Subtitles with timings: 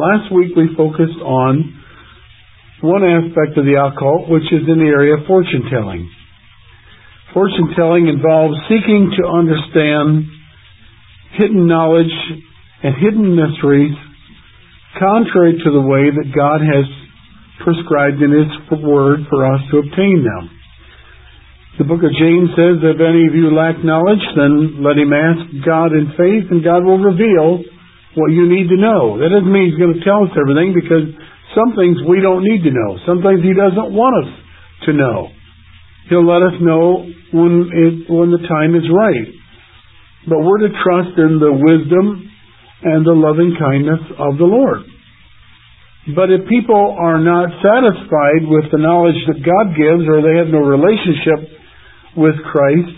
[0.00, 1.76] Last week we focused on
[2.80, 6.08] one aspect of the occult, which is in the area of fortune telling.
[7.36, 10.24] Fortune telling involves seeking to understand
[11.36, 12.16] hidden knowledge
[12.80, 13.92] and hidden mysteries
[14.96, 16.88] contrary to the way that God has
[17.60, 18.48] prescribed in His
[18.80, 20.48] Word for us to obtain them.
[21.76, 25.44] The book of James says, if any of you lack knowledge, then let him ask
[25.60, 27.68] God in faith, and God will reveal
[28.14, 29.18] what you need to know.
[29.18, 31.06] That doesn't mean He's going to tell us everything because
[31.54, 32.98] some things we don't need to know.
[33.06, 34.30] Some things He doesn't want us
[34.86, 35.30] to know.
[36.10, 39.30] He'll let us know when it, when the time is right.
[40.26, 42.30] But we're to trust in the wisdom
[42.82, 44.82] and the loving kindness of the Lord.
[46.16, 50.48] But if people are not satisfied with the knowledge that God gives or they have
[50.48, 51.60] no relationship
[52.16, 52.90] with Christ,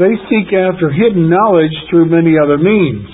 [0.00, 3.06] they seek after hidden knowledge through many other means.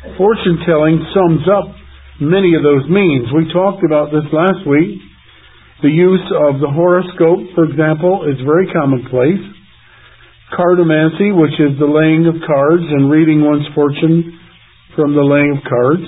[0.00, 1.76] Fortune telling sums up
[2.20, 3.28] many of those means.
[3.36, 4.96] We talked about this last week.
[5.84, 9.44] The use of the horoscope, for example, is very commonplace.
[10.56, 14.40] Cartomancy, which is the laying of cards and reading one's fortune
[14.96, 16.04] from the laying of cards.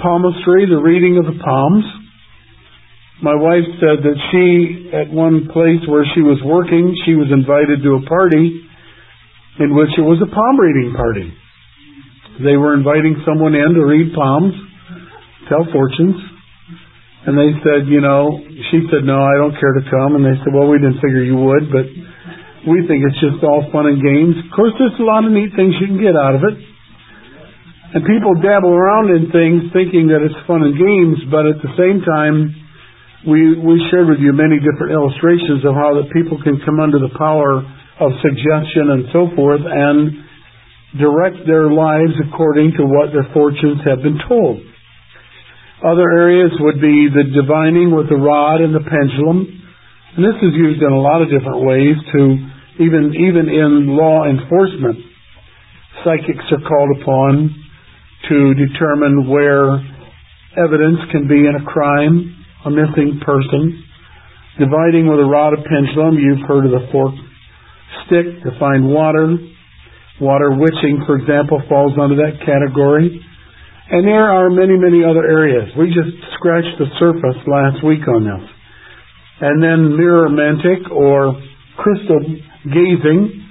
[0.00, 1.84] Palmistry, the reading of the palms.
[3.22, 7.84] My wife said that she, at one place where she was working, she was invited
[7.84, 8.64] to a party
[9.60, 11.28] in which it was a palm reading party.
[12.40, 14.56] They were inviting someone in to read palms,
[15.48, 16.16] tell fortunes.
[17.28, 18.40] And they said, you know,
[18.72, 20.16] she said, no, I don't care to come.
[20.16, 21.84] And they said, well, we didn't figure you would, but
[22.64, 24.40] we think it's just all fun and games.
[24.40, 26.56] Of course, there's a lot of neat things you can get out of it.
[27.92, 31.72] And people dabble around in things thinking that it's fun and games, but at the
[31.76, 32.56] same time,
[33.26, 36.96] we, we shared with you many different illustrations of how that people can come under
[36.96, 37.60] the power
[38.00, 40.29] of suggestion and so forth and
[40.98, 44.58] direct their lives according to what their fortunes have been told.
[45.80, 49.48] Other areas would be the divining with the rod and the pendulum.
[50.16, 52.20] And this is used in a lot of different ways to
[52.82, 54.98] even, even in law enforcement.
[56.04, 57.54] Psychics are called upon
[58.28, 59.78] to determine where
[60.58, 63.84] evidence can be in a crime, a missing person.
[64.58, 67.20] Divining with a rod of pendulum, you've heard of the forked
[68.04, 69.38] stick to find water.
[70.20, 73.24] Water witching, for example, falls under that category.
[73.90, 75.72] And there are many, many other areas.
[75.76, 78.44] We just scratched the surface last week on this.
[79.40, 81.40] And then mirror mantic or
[81.80, 82.20] crystal
[82.68, 83.48] gazing.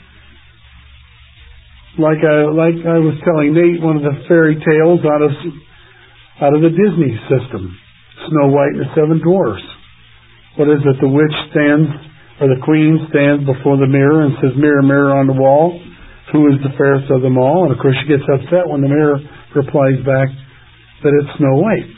[1.97, 5.33] Like I, like I was telling Nate, one of the fairy tales out of,
[6.39, 7.75] out of the Disney system.
[8.29, 9.65] Snow White and the Seven Dwarfs.
[10.55, 11.01] What is it?
[11.01, 11.89] The witch stands,
[12.39, 15.81] or the queen stands before the mirror and says, mirror, mirror on the wall
[16.31, 17.65] who is the fairest of them all?
[17.65, 19.17] And of course, she gets upset when the mirror
[19.55, 20.29] replies back
[21.01, 21.89] that it's Snow White.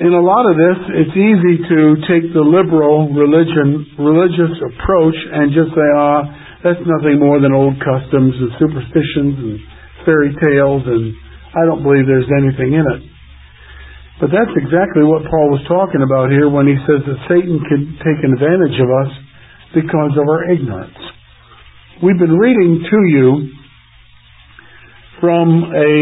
[0.00, 5.52] In a lot of this, it's easy to take the liberal religion, religious approach and
[5.52, 6.24] just say, ah,
[6.64, 9.56] that's nothing more than old customs and superstitions and
[10.08, 11.12] fairy tales, and
[11.52, 13.02] I don't believe there's anything in it.
[14.24, 18.00] But that's exactly what Paul was talking about here when he says that Satan can
[18.00, 19.12] take advantage of us
[19.76, 20.96] because of our ignorance.
[22.00, 23.52] We've been reading to you
[25.20, 25.92] from a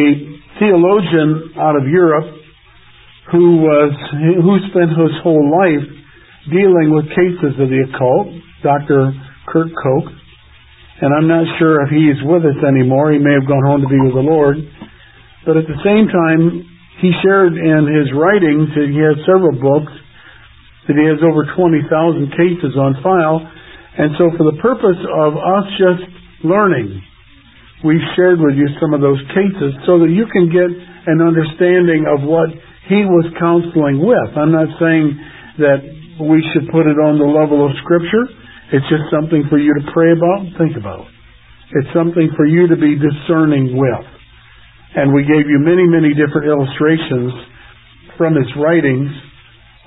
[0.62, 2.38] theologian out of Europe
[3.34, 5.90] who was who spent his whole life
[6.54, 8.30] dealing with cases of the occult,
[8.62, 9.10] Dr.
[9.50, 10.06] Kurt Koch.
[11.02, 13.10] And I'm not sure if he is with us anymore.
[13.10, 14.54] He may have gone home to be with the Lord.
[15.42, 16.62] But at the same time,
[17.02, 19.90] he shared in his writings that he has several books,
[20.86, 21.90] that he has over 20,000
[22.38, 23.57] cases on file,
[23.98, 26.06] and so for the purpose of us just
[26.46, 27.02] learning,
[27.82, 30.70] we've shared with you some of those cases so that you can get
[31.10, 32.50] an understanding of what
[32.86, 34.30] he was counseling with.
[34.38, 35.18] I'm not saying
[35.58, 35.80] that
[36.22, 38.30] we should put it on the level of Scripture.
[38.70, 41.10] It's just something for you to pray about and think about.
[41.74, 44.06] It's something for you to be discerning with.
[44.94, 47.34] And we gave you many, many different illustrations
[48.16, 49.10] from his writings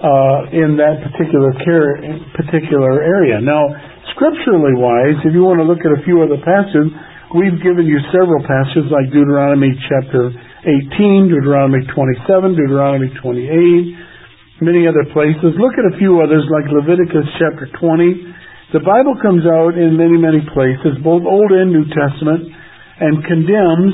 [0.01, 2.01] uh, in that particular care,
[2.33, 3.37] particular area.
[3.37, 3.69] Now,
[4.17, 6.89] scripturally wise, if you want to look at a few other passages,
[7.37, 10.33] we've given you several passages like Deuteronomy chapter
[10.65, 15.53] 18, Deuteronomy 27, Deuteronomy 28, many other places.
[15.61, 18.73] Look at a few others like Leviticus chapter 20.
[18.73, 23.93] The Bible comes out in many, many places, both Old and New Testament, and condemns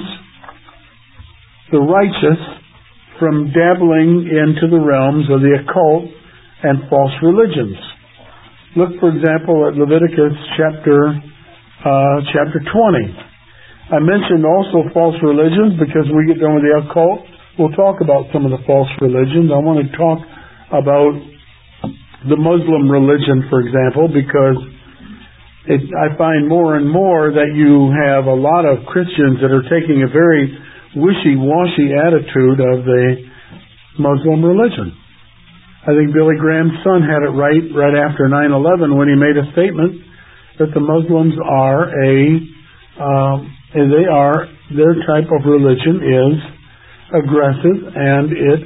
[1.71, 2.56] the righteous
[3.19, 6.10] from dabbling into the realms of the occult
[6.64, 7.78] and false religions.
[8.75, 11.18] Look, for example, at Leviticus chapter
[11.81, 12.69] uh, chapter 20.
[13.94, 17.25] I mentioned also false religions because we get done with the occult
[17.58, 19.50] we'll talk about some of the false religions.
[19.50, 20.22] I want to talk
[20.69, 21.14] about
[22.30, 24.58] the Muslim religion, for example, because
[25.66, 29.66] it, I find more and more that you have a lot of Christians that are
[29.68, 30.54] taking a very
[30.95, 33.28] wishy-washy attitude of the
[34.00, 34.95] Muslim religion.
[35.88, 39.48] I think Billy Graham's son had it right right after 9/11 when he made a
[39.51, 40.04] statement
[40.60, 42.13] that the Muslims are a
[43.00, 43.38] um,
[43.74, 46.36] they are their type of religion is
[47.13, 48.62] aggressive and it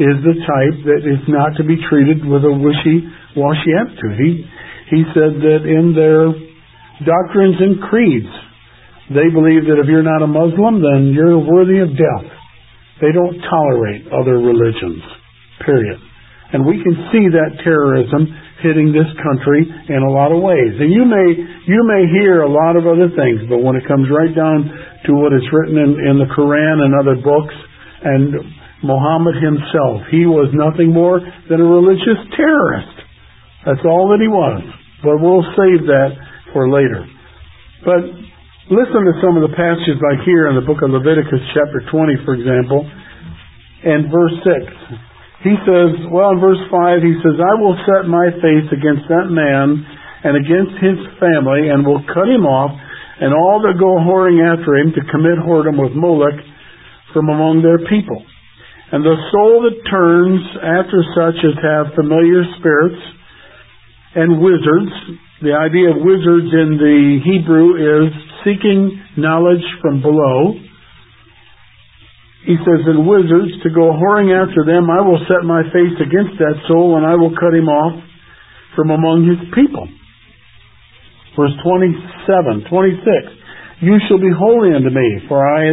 [0.00, 4.16] is the type that is not to be treated with a wishy-washy attitude.
[4.16, 4.30] He
[4.96, 6.32] he said that in their
[7.04, 8.32] doctrines and creeds,
[9.10, 12.30] they believe that if you're not a Muslim, then you're worthy of death.
[13.02, 15.02] They don't tolerate other religions.
[15.66, 15.98] Period.
[16.52, 18.26] And we can see that terrorism
[18.62, 20.78] hitting this country in a lot of ways.
[20.78, 21.28] And you may
[21.66, 24.66] you may hear a lot of other things, but when it comes right down
[25.06, 27.54] to what is written in, in the Quran and other books,
[28.02, 28.34] and
[28.82, 32.96] Muhammad himself, he was nothing more than a religious terrorist.
[33.66, 34.62] That's all that he was.
[35.04, 36.16] But we'll save that
[36.52, 37.04] for later.
[37.84, 38.29] But
[38.70, 42.22] listen to some of the passages like here in the book of Leviticus, chapter 20,
[42.22, 42.86] for example,
[43.82, 45.42] and verse 6.
[45.42, 49.26] He says, well, in verse 5, he says, I will set my face against that
[49.26, 49.82] man
[50.22, 52.70] and against his family and will cut him off
[53.18, 56.38] and all that go whoring after him to commit whoredom with Molech
[57.10, 58.22] from among their people.
[58.92, 63.02] And the soul that turns after such as have familiar spirits
[64.14, 64.94] and wizards,
[65.42, 70.54] the idea of wizards in the Hebrew is seeking knowledge from below,
[72.44, 76.40] he says, and wizards to go whoring after them, I will set my face against
[76.40, 78.00] that soul and I will cut him off
[78.74, 79.84] from among his people.
[81.36, 83.40] Verse 27, 26.
[83.82, 85.72] You shall be holy unto me, for I,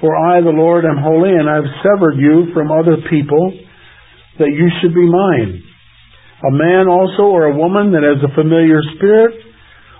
[0.00, 3.52] for I, the Lord, am holy, and I have severed you from other people,
[4.38, 5.60] that you should be mine.
[6.44, 9.45] A man also or a woman that has a familiar spirit,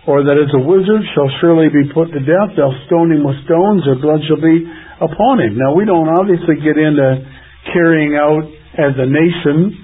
[0.07, 2.55] or that is a wizard, shall surely be put to death.
[2.55, 4.63] They'll stone him with stones, their blood shall be
[5.03, 5.59] upon him.
[5.59, 7.27] Now, we don't obviously get into
[7.75, 8.47] carrying out
[8.79, 9.75] as a nation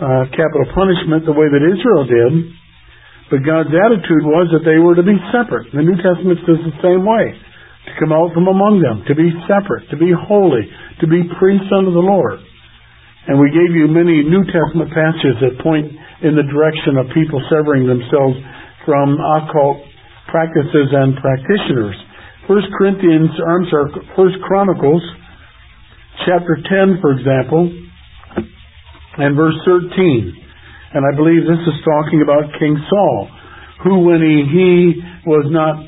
[0.00, 2.32] uh, capital punishment the way that Israel did,
[3.28, 5.68] but God's attitude was that they were to be separate.
[5.74, 9.28] The New Testament says the same way to come out from among them, to be
[9.44, 10.64] separate, to be holy,
[11.04, 12.40] to be priests unto the Lord.
[13.28, 15.92] And we gave you many New Testament passages that point
[16.24, 18.40] in the direction of people severing themselves
[18.88, 19.84] from occult
[20.32, 21.92] practices and practitioners.
[22.48, 25.04] First Corinthians, I'm sorry, First Chronicles,
[26.24, 27.68] chapter 10, for example,
[29.20, 29.92] and verse 13.
[30.96, 33.28] And I believe this is talking about King Saul,
[33.84, 34.72] who when he, he
[35.28, 35.84] was not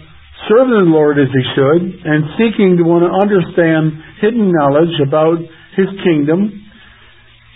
[0.53, 5.41] serving the Lord as he should, and seeking to want to understand hidden knowledge about
[5.73, 6.53] his kingdom,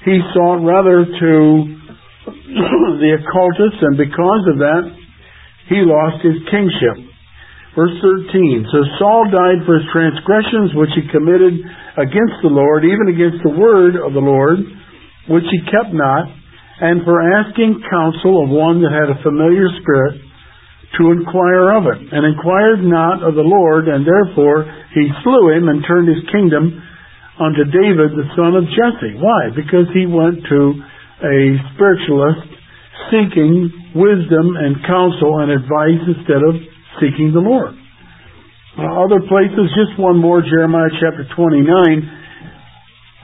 [0.09, 1.33] he sought rather to
[3.05, 5.04] the occultists, and because of that,
[5.69, 7.15] he lost his kingship.
[7.75, 8.71] Verse 13.
[8.71, 11.59] So Saul died for his transgressions which he committed
[11.99, 14.63] against the Lord, even against the word of the Lord,
[15.27, 16.31] which he kept not,
[16.79, 20.23] and for asking counsel of one that had a familiar spirit
[20.99, 24.63] to inquire of it, and inquired not of the Lord, and therefore
[24.95, 26.79] he slew him and turned his kingdom
[27.43, 29.19] unto David the son of Jesse.
[29.19, 29.51] Why?
[29.51, 30.61] Because he went to
[31.27, 32.54] a spiritualist
[33.11, 36.55] seeking wisdom and counsel and advice instead of
[37.01, 37.75] seeking the Lord.
[38.75, 41.65] Uh, other places, just one more, Jeremiah chapter 29.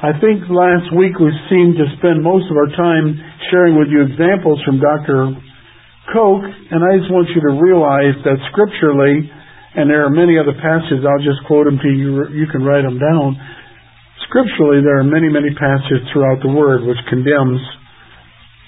[0.01, 3.19] I think last week we seemed to spend most of our time
[3.51, 5.35] sharing with you examples from Dr.
[6.15, 9.29] Koch, and I just want you to realize that scripturally,
[9.75, 12.87] and there are many other passages, I'll just quote them to you, you can write
[12.87, 13.37] them down.
[14.31, 17.59] Scripturally, there are many, many passages throughout the Word which condemns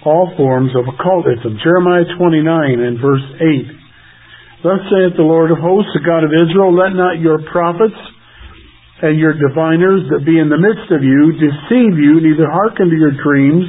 [0.05, 1.59] all forms of occultism.
[1.63, 3.83] Jeremiah 29 and verse 8
[4.63, 7.99] Thus saith the Lord of hosts, the God of Israel, let not your prophets
[9.03, 12.95] and your diviners that be in the midst of you deceive you, neither hearken to
[12.95, 13.67] your dreams,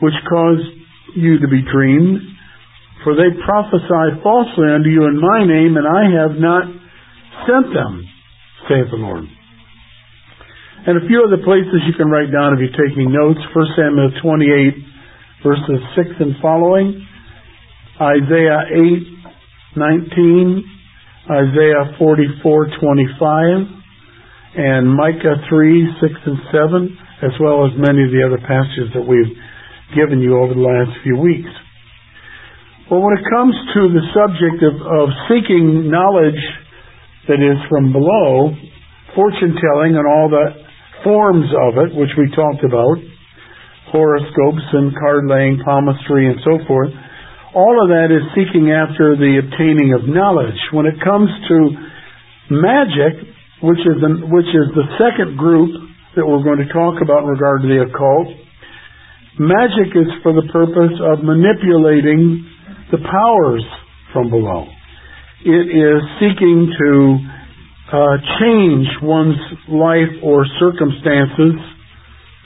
[0.00, 0.64] which cause
[1.12, 2.24] you to be dreamed.
[3.04, 6.64] For they prophesy falsely unto you in my name, and I have not
[7.44, 8.08] sent them,
[8.64, 9.28] saith the Lord.
[10.88, 13.44] And a few other places you can write down if you're taking notes.
[13.52, 14.87] 1 Samuel 28,
[15.42, 17.06] verses 6 and following.
[18.00, 20.64] Isaiah 8, 19,
[21.30, 23.68] Isaiah 44:25,
[24.56, 29.02] and Micah 3, 6 and 7, as well as many of the other passages that
[29.02, 29.36] we've
[29.94, 31.50] given you over the last few weeks.
[32.90, 36.40] Well, when it comes to the subject of, of seeking knowledge
[37.28, 38.56] that is from below,
[39.14, 40.64] fortune telling and all the
[41.04, 42.96] forms of it, which we talked about,
[43.90, 46.92] horoscopes and card laying, palmistry, and so forth,
[47.54, 50.58] all of that is seeking after the obtaining of knowledge.
[50.72, 51.58] When it comes to
[52.52, 53.24] magic,
[53.64, 55.72] which is, an, which is the second group
[56.16, 58.28] that we're going to talk about in regard to the occult,
[59.40, 62.44] magic is for the purpose of manipulating
[62.92, 63.64] the powers
[64.12, 64.68] from below.
[65.44, 66.90] It is seeking to
[67.88, 71.56] uh, change one's life or circumstances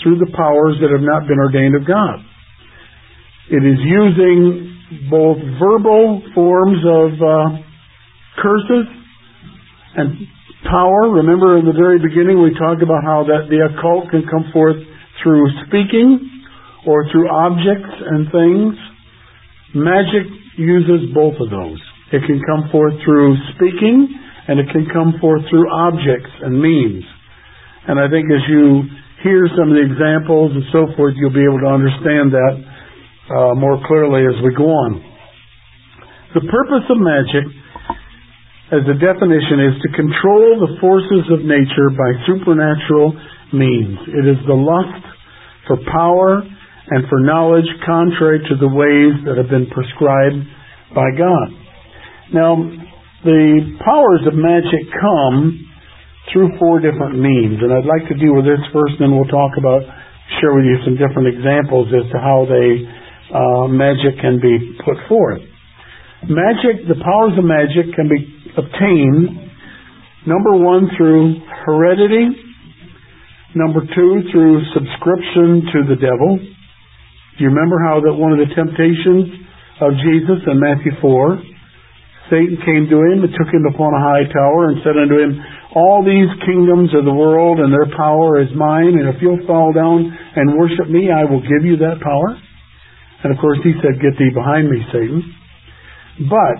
[0.02, 2.20] through the powers that have not been ordained of God.
[3.50, 7.48] It is using both verbal forms of uh,
[8.38, 8.86] curses
[9.96, 10.26] and
[10.64, 11.10] power.
[11.22, 14.78] Remember in the very beginning we talked about how that the occult can come forth
[15.22, 16.28] through speaking
[16.86, 18.74] or through objects and things.
[19.74, 20.26] Magic
[20.58, 21.80] uses both of those.
[22.12, 24.12] It can come forth through speaking
[24.48, 27.04] and it can come forth through objects and means.
[27.88, 28.82] And I think as you
[29.22, 32.54] hear some of the examples and so forth, you'll be able to understand that
[33.30, 35.00] uh, more clearly as we go on.
[36.34, 37.44] The purpose of magic,
[38.72, 43.14] as a definition, is to control the forces of nature by supernatural
[43.52, 44.00] means.
[44.10, 45.04] It is the lust
[45.68, 50.40] for power and for knowledge contrary to the ways that have been prescribed
[50.94, 51.48] by God.
[52.32, 52.56] Now,
[53.24, 55.71] the powers of magic come
[56.30, 57.58] through four different means.
[57.58, 59.82] And I'd like to deal with this first, and then we'll talk about,
[60.38, 62.86] share with you some different examples as to how they,
[63.34, 65.42] uh, magic can be put forth.
[66.30, 68.22] Magic, the powers of magic can be
[68.54, 69.50] obtained,
[70.26, 72.30] number one, through heredity,
[73.54, 76.38] number two, through subscription to the devil.
[76.38, 79.42] Do you remember how that one of the temptations
[79.80, 81.51] of Jesus in Matthew 4,
[82.32, 85.36] Satan came to him and took him upon a high tower and said unto him,
[85.76, 89.72] all these kingdoms of the world and their power is mine, and if you'll fall
[89.72, 92.40] down and worship me, I will give you that power.
[93.24, 95.20] And of course, he said, Get thee behind me, Satan.
[96.28, 96.56] But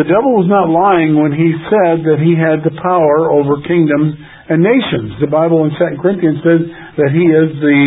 [0.00, 4.16] the devil was not lying when he said that he had the power over kingdoms
[4.48, 5.16] and nations.
[5.20, 6.62] The Bible in 2 Corinthians says
[7.00, 7.80] that he is the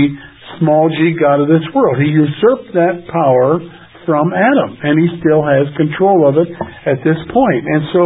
[0.57, 2.01] small g God of this world.
[2.01, 3.62] He usurped that power
[4.05, 6.50] from Adam, and he still has control of it
[6.86, 7.63] at this point.
[7.65, 8.03] And so,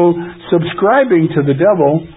[0.53, 2.07] subscribing to the devil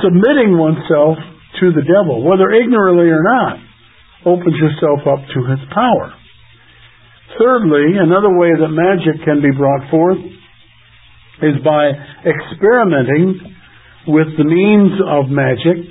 [0.00, 1.18] submitting oneself
[1.60, 3.60] to the devil, whether ignorantly or not,
[4.24, 6.14] opens yourself up to his power.
[7.38, 10.18] Thirdly, another way that magic can be brought forth
[11.42, 11.90] is by
[12.24, 13.56] experimenting
[14.06, 15.90] with the means of magic.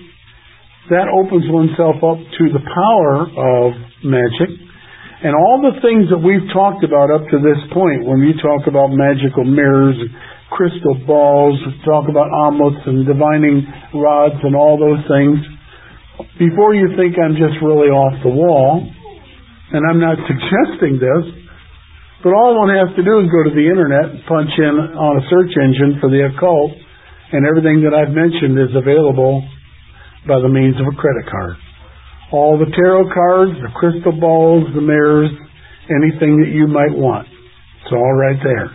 [0.90, 4.50] That opens oneself up to the power of magic.
[5.22, 8.66] And all the things that we've talked about up to this point, when we talk
[8.66, 9.94] about magical mirrors,
[10.50, 13.62] crystal balls, talk about amulets and divining
[13.94, 15.38] rods and all those things,
[16.42, 21.24] before you think I'm just really off the wall, and I'm not suggesting this,
[22.26, 25.24] but all one has to do is go to the internet punch in on a
[25.30, 26.74] search engine for the occult,
[27.30, 29.46] and everything that I've mentioned is available
[30.26, 31.62] by the means of a credit card.
[32.32, 35.32] All the tarot cards, the crystal balls, the mirrors,
[35.92, 37.28] anything that you might want.
[37.28, 38.72] It's all right there.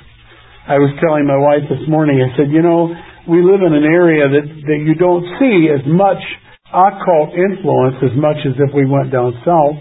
[0.68, 2.92] I was telling my wife this morning, I said, you know,
[3.24, 6.20] we live in an area that, that you don't see as much
[6.68, 9.78] occult influence as much as if we went down south.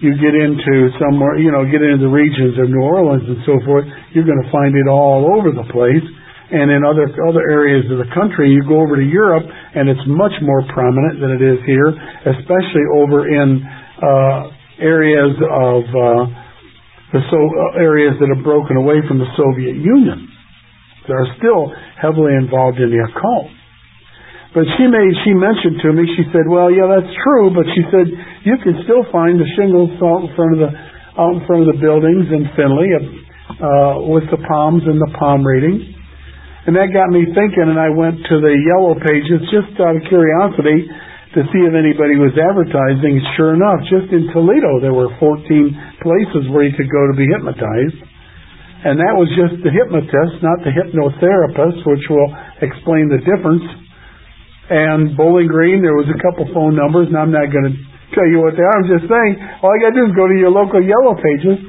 [0.00, 3.58] You get into somewhere, you know, get into the regions of New Orleans and so
[3.66, 6.06] forth, you're going to find it all over the place.
[6.48, 10.00] And in other other areas of the country, you go over to Europe, and it's
[10.08, 11.92] much more prominent than it is here,
[12.24, 13.60] especially over in
[14.00, 14.48] uh,
[14.80, 16.24] areas of uh,
[17.12, 20.28] the so, uh, areas that have broken away from the Soviet Union
[21.08, 23.48] that are still heavily involved in the occult.
[24.52, 27.84] But she made, she mentioned to me, she said, well, yeah, that's true, but she
[27.92, 28.06] said,
[28.44, 30.70] you can still find the shingles out in front of the,
[31.20, 32.88] out in front of the buildings in Findlay,
[33.60, 35.97] uh, with the palms and the palm reading.
[36.68, 40.04] And that got me thinking, and I went to the yellow pages just out of
[40.04, 40.84] curiosity
[41.32, 43.24] to see if anybody was advertising.
[43.40, 45.48] Sure enough, just in Toledo, there were 14
[46.04, 48.04] places where you could go to be hypnotized.
[48.84, 53.64] And that was just the hypnotist, not the hypnotherapist, which will explain the difference.
[54.68, 57.74] And Bowling Green, there was a couple phone numbers, and I'm not going to
[58.12, 58.76] tell you what they are.
[58.76, 59.32] I'm just saying,
[59.64, 61.64] all I got to do is go to your local yellow pages.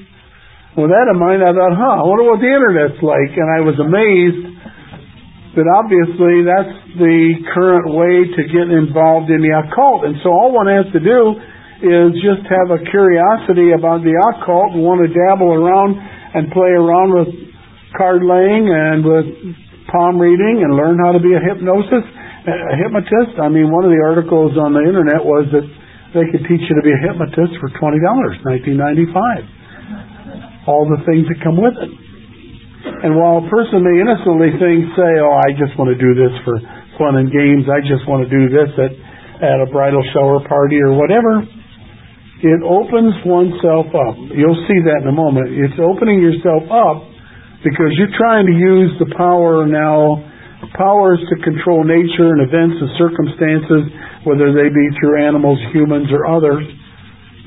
[0.76, 3.32] With that in mind, I thought, huh, I wonder what the internet's like.
[3.32, 4.59] And I was amazed
[5.58, 10.06] but obviously that's the current way to get involved in the occult.
[10.06, 11.42] And so all one has to do
[11.80, 15.98] is just have a curiosity about the occult and want to dabble around
[16.36, 17.32] and play around with
[17.98, 19.26] card laying and with
[19.90, 22.06] palm reading and learn how to be a hypnosis.
[22.46, 23.42] A hypnotist?
[23.42, 25.66] I mean, one of the articles on the internet was that
[26.14, 28.02] they could teach you to be a hypnotist for $20,
[28.46, 30.70] 1995.
[30.70, 31.90] All the things that come with it.
[33.00, 36.36] And while a person may innocently think, say, oh, I just want to do this
[36.44, 36.60] for
[37.00, 38.92] fun and games, I just want to do this at,
[39.40, 41.48] at a bridal shower party or whatever,
[42.44, 44.16] it opens oneself up.
[44.36, 45.52] You'll see that in a moment.
[45.52, 47.08] It's opening yourself up
[47.64, 50.24] because you're trying to use the power now,
[50.76, 53.92] powers to control nature and events and circumstances,
[54.24, 56.64] whether they be through animals, humans, or others.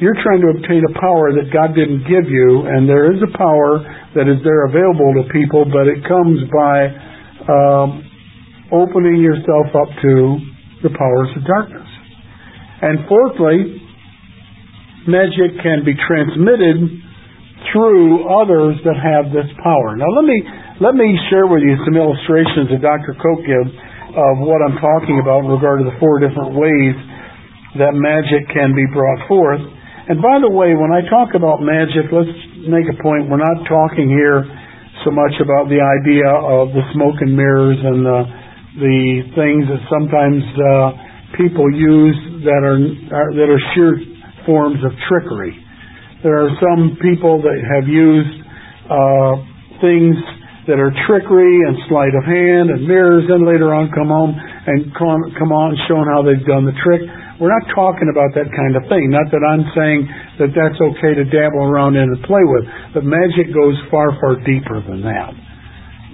[0.00, 3.32] You're trying to obtain a power that God didn't give you, and there is a
[3.36, 3.82] power
[4.14, 6.76] that is there available to people, but it comes by
[7.46, 7.90] um,
[8.72, 10.14] opening yourself up to
[10.82, 11.88] the powers of darkness.
[12.82, 13.78] And fourthly,
[15.06, 17.02] magic can be transmitted
[17.70, 19.94] through others that have this power.
[19.94, 20.38] Now let me
[20.82, 23.14] let me share with you some illustrations that Dr.
[23.14, 23.70] Koch gives
[24.12, 26.94] of what I'm talking about in regard to the four different ways
[27.78, 29.62] that magic can be brought forth.
[30.02, 32.34] And by the way, when I talk about magic, let's
[32.66, 33.30] make a point.
[33.30, 34.42] We're not talking here
[35.06, 38.20] so much about the idea of the smoke and mirrors and the,
[38.82, 38.98] the
[39.38, 42.82] things that sometimes uh, people use that are,
[43.14, 43.94] are that are sheer
[44.42, 45.54] forms of trickery.
[46.22, 48.42] There are some people that have used
[48.90, 49.32] uh,
[49.82, 50.18] things
[50.66, 54.94] that are trickery and sleight of hand and mirrors, and later on come home and
[54.94, 55.74] come, come on
[56.10, 57.02] how they've done the trick.
[57.42, 59.10] We're not talking about that kind of thing.
[59.10, 60.06] Not that I'm saying
[60.38, 62.62] that that's okay to dabble around in and play with,
[62.94, 65.34] but magic goes far, far deeper than that.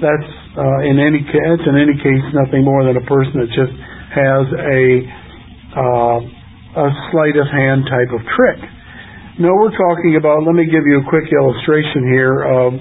[0.00, 3.76] That's uh, in any case, in any case, nothing more than a person that just
[4.16, 4.82] has a
[5.76, 6.18] uh,
[6.80, 8.64] a sleight of hand type of trick.
[9.36, 12.72] No, we're talking about, let me give you a quick illustration here of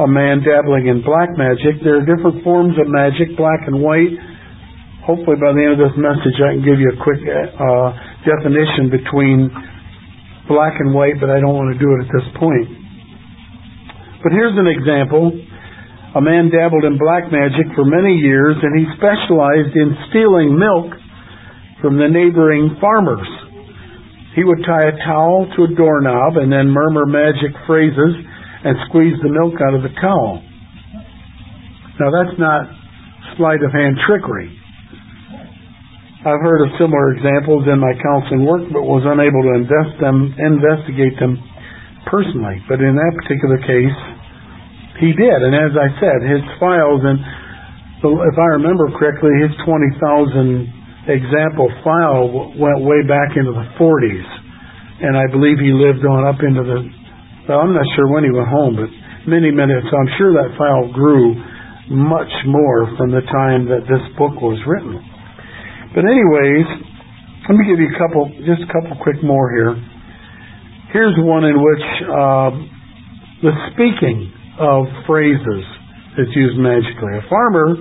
[0.00, 1.82] a man dabbling in black magic.
[1.82, 4.14] There are different forms of magic, black and white.
[5.08, 7.88] Hopefully by the end of this message I can give you a quick uh,
[8.28, 9.48] definition between
[10.44, 12.68] black and white, but I don't want to do it at this point.
[14.20, 15.32] But here's an example.
[16.12, 20.92] A man dabbled in black magic for many years and he specialized in stealing milk
[21.80, 23.24] from the neighboring farmers.
[24.36, 28.12] He would tie a towel to a doorknob and then murmur magic phrases
[28.60, 30.44] and squeeze the milk out of the towel.
[31.96, 32.68] Now that's not
[33.40, 34.57] sleight of hand trickery.
[36.28, 40.36] I've heard of similar examples in my counseling work, but was unable to invest them,
[40.36, 41.40] investigate them
[42.04, 42.60] personally.
[42.68, 43.98] But in that particular case,
[45.00, 45.38] he did.
[45.40, 47.18] And as I said, his files and
[47.98, 54.28] if I remember correctly, his 20,000 example file went way back into the 40s,
[55.02, 56.78] and I believe he lived on up into the.
[57.48, 58.90] Well, I'm not sure when he went home, but
[59.26, 59.88] many minutes.
[59.90, 61.42] I'm sure that file grew
[61.90, 65.02] much more from the time that this book was written.
[65.94, 66.66] But anyways,
[67.48, 69.72] let me give you a couple, just a couple quick more here.
[70.92, 72.50] Here's one in which uh,
[73.40, 75.64] the speaking of phrases
[76.18, 77.16] is used magically.
[77.16, 77.76] A farmer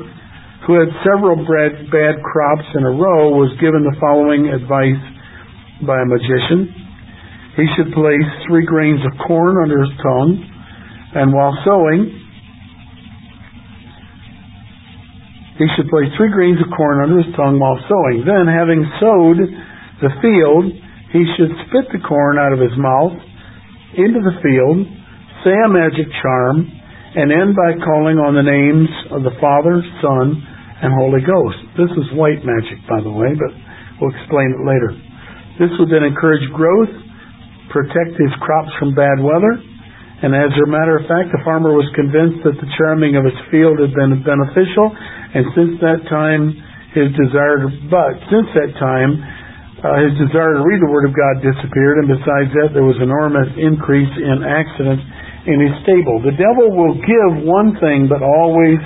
[0.68, 5.04] who had several bad, bad crops in a row, was given the following advice
[5.84, 6.72] by a magician.
[7.56, 10.32] He should place three grains of corn under his tongue,
[11.16, 12.27] and while sowing,
[15.58, 18.22] he should place three grains of corn under his tongue while sowing.
[18.26, 19.42] Then, having sowed
[20.06, 20.70] the field,
[21.10, 23.18] he should spit the corn out of his mouth
[23.98, 24.86] into the field,
[25.42, 26.70] say a magic charm,
[27.18, 30.38] and end by calling on the names of the Father, Son,
[30.84, 31.58] and Holy Ghost.
[31.74, 33.50] This is white magic, by the way, but
[33.98, 34.94] we'll explain it later.
[35.58, 36.94] This would then encourage growth,
[37.74, 39.58] protect his crops from bad weather,
[40.18, 43.38] and as a matter of fact, the farmer was convinced that the charming of his
[43.54, 46.58] field had been beneficial, and since that time,
[46.98, 49.22] his desire to, but since that time,
[49.78, 52.98] uh, his desire to read the Word of God disappeared, and besides that, there was
[52.98, 55.06] enormous increase in accidents
[55.46, 56.18] in his stable.
[56.26, 58.82] The devil will give one thing, but always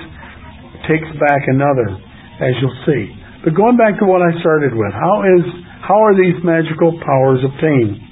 [0.92, 1.96] takes back another,
[2.44, 3.16] as you'll see.
[3.48, 5.44] But going back to what I started with, how is
[5.82, 8.11] how are these magical powers obtained?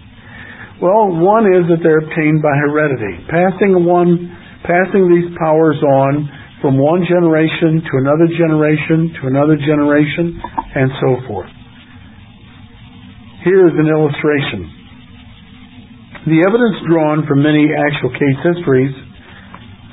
[0.79, 4.31] Well, one is that they're obtained by heredity, passing one
[4.63, 6.27] passing these powers on
[6.61, 10.39] from one generation to another generation to another generation
[10.75, 11.49] and so forth.
[13.43, 14.67] Here is an illustration.
[16.27, 18.91] The evidence drawn from many actual case histories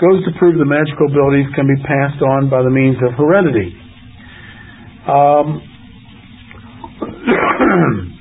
[0.03, 3.75] goes to prove the magical abilities can be passed on by the means of heredity.
[5.07, 5.62] Um,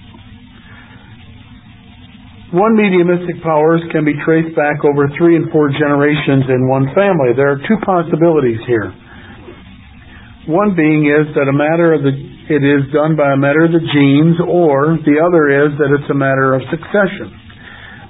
[2.55, 7.35] one mediumistic powers can be traced back over three and four generations in one family.
[7.35, 8.95] There are two possibilities here.
[10.47, 12.15] One being is that a matter of the
[12.45, 16.05] it is done by a matter of the genes, or the other is that it's
[16.13, 17.33] a matter of succession.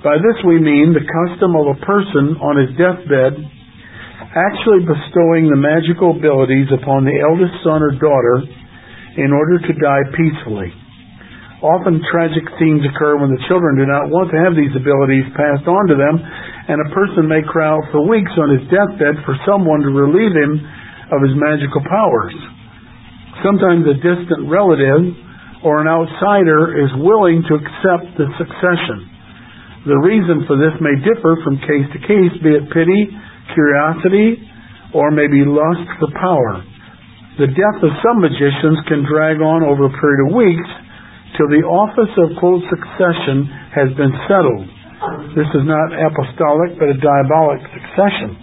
[0.04, 3.40] By this we mean the custom of a person on his deathbed
[4.36, 8.44] actually bestowing the magical abilities upon the eldest son or daughter
[9.16, 10.76] in order to die peacefully.
[11.66, 15.66] Often tragic scenes occur when the children do not want to have these abilities passed
[15.66, 19.34] on to them, and a person may cry out for weeks on his deathbed for
[19.50, 20.62] someone to relieve him
[21.10, 22.38] of his magical powers.
[23.42, 25.10] Sometimes a distant relative
[25.66, 29.10] or an outsider is willing to accept the succession.
[29.90, 33.10] The reason for this may differ from case to case, be it pity,
[33.58, 34.38] curiosity,
[34.94, 36.62] or maybe lust for power.
[37.42, 40.85] The death of some magicians can drag on over a period of weeks
[41.38, 44.66] till the office of quote succession has been settled.
[45.36, 48.36] This is not apostolic, but a diabolic succession.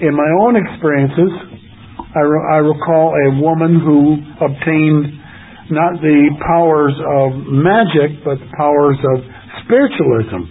[0.00, 1.30] In my own experiences,
[2.14, 5.18] I, re- I recall a woman who obtained
[5.70, 9.16] not the powers of magic, but the powers of
[9.66, 10.46] spiritualism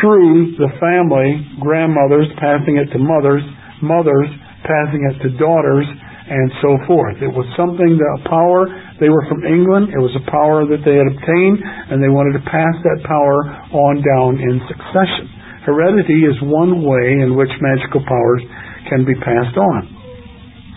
[0.00, 3.42] through the family, grandmothers passing it to mothers,
[3.82, 4.28] mothers
[4.64, 5.86] passing it to daughters,
[6.30, 7.18] and so forth.
[7.18, 8.70] It was something that a power,
[9.02, 12.38] they were from England, it was a power that they had obtained, and they wanted
[12.38, 15.26] to pass that power on down in succession.
[15.66, 18.42] Heredity is one way in which magical powers
[18.86, 20.00] can be passed on.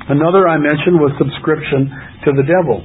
[0.10, 1.88] Another I mentioned was subscription
[2.28, 2.84] to the devil.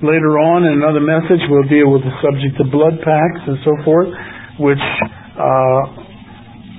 [0.00, 3.74] Later on in another message, we'll deal with the subject of blood pacts and so
[3.84, 4.08] forth,
[4.62, 4.80] which
[5.36, 5.82] uh,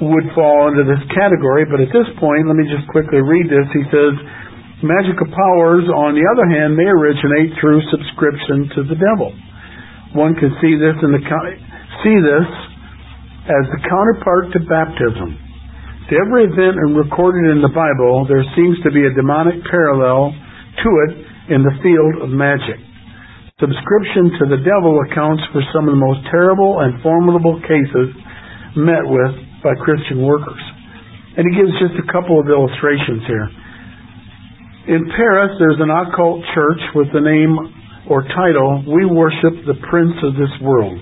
[0.02, 1.66] would fall under this category.
[1.70, 3.66] But at this point, let me just quickly read this.
[3.74, 4.14] He says,
[4.86, 9.34] Magical powers, on the other hand, may originate through subscription to the devil.
[10.14, 11.24] One can see this in the
[12.06, 12.50] see this
[13.50, 15.34] as the counterpart to baptism.
[16.08, 20.90] To every event recorded in the Bible, there seems to be a demonic parallel to
[21.10, 21.12] it
[21.52, 22.78] in the field of magic.
[23.58, 28.14] Subscription to the devil accounts for some of the most terrible and formidable cases
[28.78, 29.34] met with
[29.66, 30.62] by Christian workers.
[31.34, 33.50] And he gives just a couple of illustrations here.
[34.88, 37.60] In Paris, there's an occult church with the name
[38.08, 40.96] or title, We Worship the Prince of this World.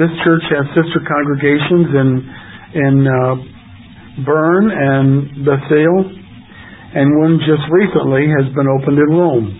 [0.00, 2.08] This church has sister congregations in,
[2.80, 3.36] in uh,
[4.24, 6.08] Bern and Bethel,
[6.96, 9.52] and one just recently has been opened in Rome.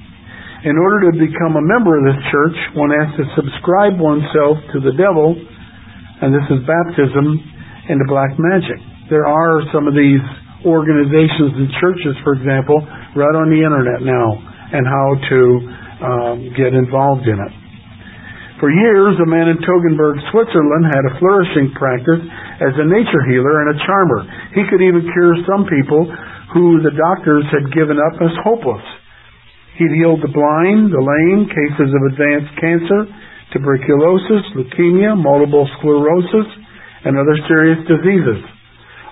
[0.65, 4.81] In order to become a member of this church, one has to subscribe oneself to
[4.81, 5.37] the devil,
[6.25, 7.37] and this is baptism
[7.85, 8.81] into black magic.
[9.13, 10.25] There are some of these
[10.65, 12.81] organizations and churches, for example,
[13.17, 14.29] right on the internet now,
[14.73, 15.41] and how to
[16.01, 17.53] um, get involved in it.
[18.61, 22.21] For years, a man in Toggenburg, Switzerland, had a flourishing practice
[22.61, 24.21] as a nature healer and a charmer.
[24.53, 26.05] He could even cure some people
[26.53, 28.85] who the doctors had given up as hopeless.
[29.81, 33.09] He'd healed the blind, the lame, cases of advanced cancer,
[33.57, 36.49] tuberculosis, leukemia, multiple sclerosis,
[37.09, 38.45] and other serious diseases.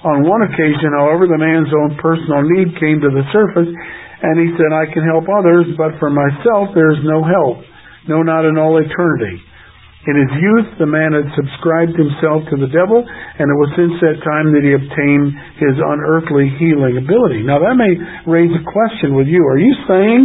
[0.07, 4.55] On one occasion, however, the man's own personal need came to the surface, and he
[4.55, 7.67] said, I can help others, but for myself there is no help,
[8.07, 9.43] no, not in all eternity.
[10.07, 13.93] In his youth, the man had subscribed himself to the devil, and it was since
[13.99, 17.43] that time that he obtained his unearthly healing ability.
[17.43, 19.43] Now, that may raise a question with you.
[19.43, 20.23] Are you saying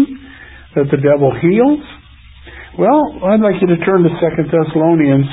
[0.77, 1.81] that the devil heals?
[2.77, 5.29] Well, I'd like you to turn to 2 Thessalonians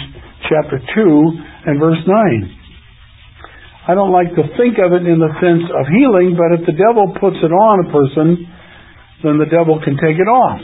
[0.49, 2.60] chapter 2 and verse 9.
[3.89, 6.77] I don't like to think of it in the sense of healing, but if the
[6.77, 8.45] devil puts it on a person,
[9.25, 10.61] then the devil can take it off.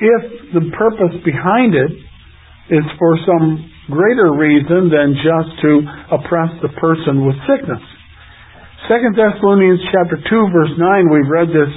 [0.00, 0.22] If
[0.56, 1.92] the purpose behind it
[2.72, 5.70] is for some greater reason than just to
[6.10, 7.84] oppress the person with sickness.
[8.88, 11.72] 2 Thessalonians chapter 2 verse 9, we've read this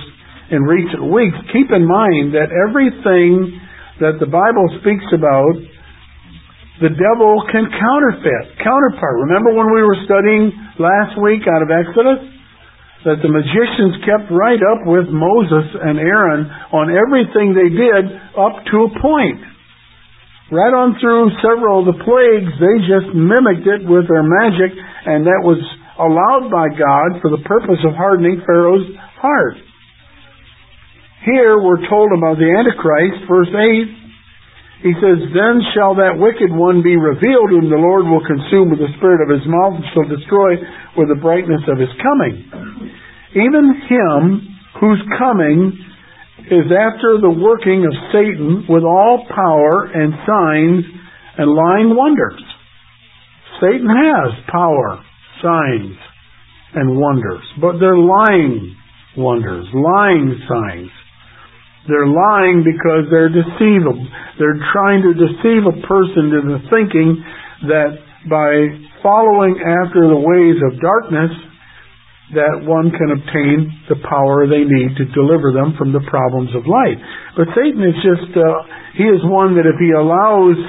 [0.52, 1.38] in recent weeks.
[1.54, 3.60] Keep in mind that everything
[4.02, 5.54] that the Bible speaks about
[6.80, 9.15] the devil can counterfeit, counterpart.
[9.28, 12.24] Remember when we were studying last week out of Exodus?
[13.04, 18.04] That the magicians kept right up with Moses and Aaron on everything they did
[18.36, 19.39] up to a point.
[20.52, 25.28] Right on through several of the plagues, they just mimicked it with their magic, and
[25.28, 25.60] that was
[26.00, 28.88] allowed by God for the purpose of hardening Pharaoh's
[29.20, 29.60] heart.
[31.28, 33.99] Here we're told about the Antichrist, verse 8,
[34.80, 38.80] he says, Then shall that wicked one be revealed, whom the Lord will consume with
[38.80, 40.56] the spirit of his mouth, and shall destroy
[40.96, 42.48] with the brightness of his coming.
[43.36, 44.48] Even him
[44.80, 45.76] whose coming
[46.48, 50.88] is after the working of Satan with all power and signs
[51.38, 52.42] and lying wonders.
[53.60, 55.04] Satan has power,
[55.44, 56.00] signs,
[56.74, 58.76] and wonders, but they're lying
[59.18, 60.92] wonders, lying signs.
[61.88, 64.04] They're lying because they're deceivable.
[64.38, 67.24] They're trying to deceive a person into thinking
[67.72, 68.52] that by
[69.02, 71.32] following after the ways of darkness,
[72.36, 76.68] that one can obtain the power they need to deliver them from the problems of
[76.70, 77.00] life.
[77.34, 78.46] But Satan is just, uh,
[78.94, 80.60] he is one that if he allows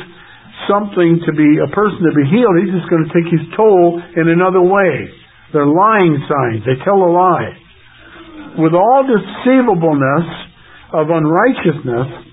[0.65, 4.01] something to be, a person to be healed, he's just going to take his toll
[4.17, 5.11] in another way.
[5.53, 6.65] They're lying signs.
[6.65, 7.53] They tell a lie.
[8.57, 10.50] With all deceivableness
[10.93, 12.31] of unrighteousness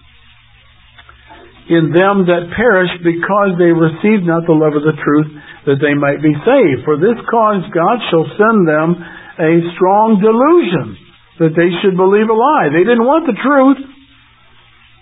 [1.67, 5.29] in them that perish because they receive not the love of the truth
[5.67, 6.87] that they might be saved.
[6.87, 10.95] For this cause God shall send them a strong delusion
[11.43, 12.71] that they should believe a lie.
[12.71, 13.83] They didn't want the truth.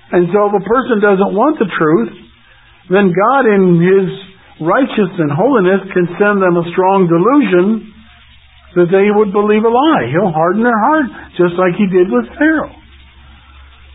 [0.10, 2.14] And so if a person doesn't want the truth,
[2.90, 4.08] then God in His
[4.66, 7.94] righteousness and holiness can send them a strong delusion
[8.74, 10.10] that they would believe a lie.
[10.12, 12.85] He'll harden their heart, just like He did with Pharaoh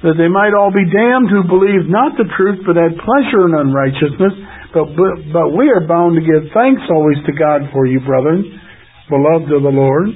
[0.01, 3.53] that they might all be damned who believe not the truth but had pleasure in
[3.53, 4.35] unrighteousness.
[4.73, 8.47] But, but, but we are bound to give thanks always to God for you, brethren,
[9.11, 10.15] beloved of the Lord,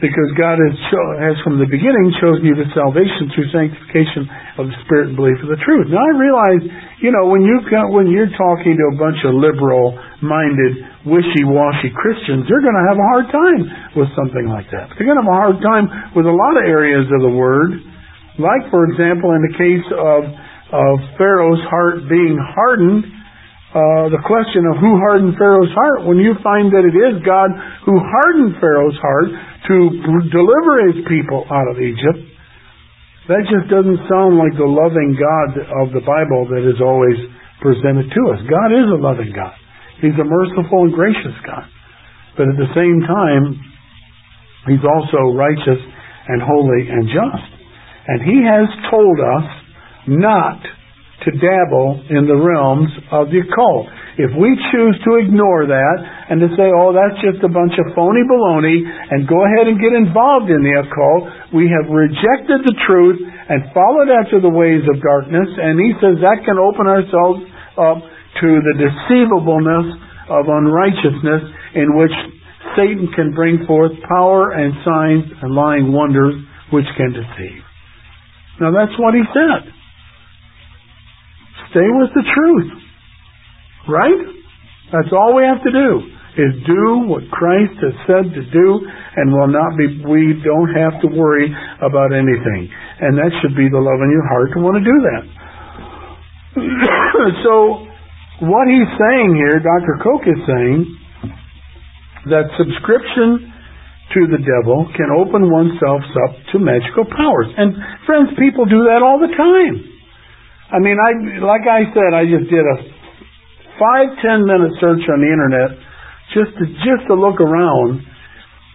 [0.00, 0.74] because God has,
[1.20, 4.24] has from the beginning chosen you to salvation through sanctification
[4.56, 5.92] of the Spirit and belief of the truth.
[5.92, 6.64] Now I realize,
[7.04, 7.60] you know, when you
[7.92, 13.08] when you're talking to a bunch of liberal-minded, wishy-washy Christians, they're going to have a
[13.12, 13.62] hard time
[14.00, 14.96] with something like that.
[14.96, 17.91] They're going to have a hard time with a lot of areas of the Word
[18.40, 20.20] like, for example, in the case of,
[20.72, 23.04] of Pharaoh's heart being hardened,
[23.72, 27.52] uh, the question of who hardened Pharaoh's heart, when you find that it is God
[27.88, 29.32] who hardened Pharaoh's heart
[29.68, 29.76] to
[30.28, 32.20] deliver his people out of Egypt,
[33.32, 35.50] that just doesn't sound like the loving God
[35.84, 37.16] of the Bible that is always
[37.64, 38.40] presented to us.
[38.44, 39.56] God is a loving God.
[40.02, 41.64] He's a merciful and gracious God.
[42.36, 43.56] But at the same time,
[44.66, 45.80] He's also righteous
[46.28, 47.61] and holy and just.
[48.08, 49.46] And he has told us
[50.08, 50.58] not
[51.22, 53.86] to dabble in the realms of the occult.
[54.18, 55.96] If we choose to ignore that
[56.28, 59.78] and to say, oh, that's just a bunch of phony baloney and go ahead and
[59.80, 64.84] get involved in the occult, we have rejected the truth and followed after the ways
[64.90, 65.48] of darkness.
[65.56, 67.40] And he says that can open ourselves
[67.78, 68.02] up
[68.42, 69.86] to the deceivableness
[70.28, 71.42] of unrighteousness
[71.78, 72.14] in which
[72.76, 76.34] Satan can bring forth power and signs and lying wonders
[76.74, 77.62] which can deceive.
[78.60, 79.72] Now that's what he said.
[81.70, 82.72] Stay with the truth.
[83.88, 84.20] Right?
[84.92, 88.68] That's all we have to do is do what Christ has said to do
[89.16, 92.72] and will not be we don't have to worry about anything.
[93.00, 95.22] And that should be the love in your heart to want to do that.
[97.44, 97.84] so
[98.48, 100.00] what he's saying here, Dr.
[100.00, 100.98] Koch is saying
[102.32, 103.51] that subscription
[104.14, 107.48] to the devil can open oneself up to magical powers.
[107.56, 109.76] And friends, people do that all the time.
[110.72, 112.76] I mean, I like I said, I just did a
[113.76, 115.70] five ten minute search on the internet
[116.32, 118.00] just to just to look around,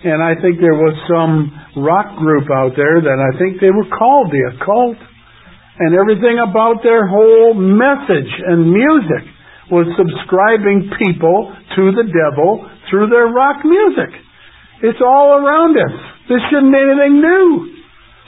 [0.06, 1.50] and I think there was some
[1.82, 4.98] rock group out there that I think they were called the occult,
[5.82, 9.26] and everything about their whole message and music
[9.74, 14.27] was subscribing people to the devil through their rock music.
[14.84, 15.96] It's all around us.
[16.30, 17.78] This shouldn't be anything new.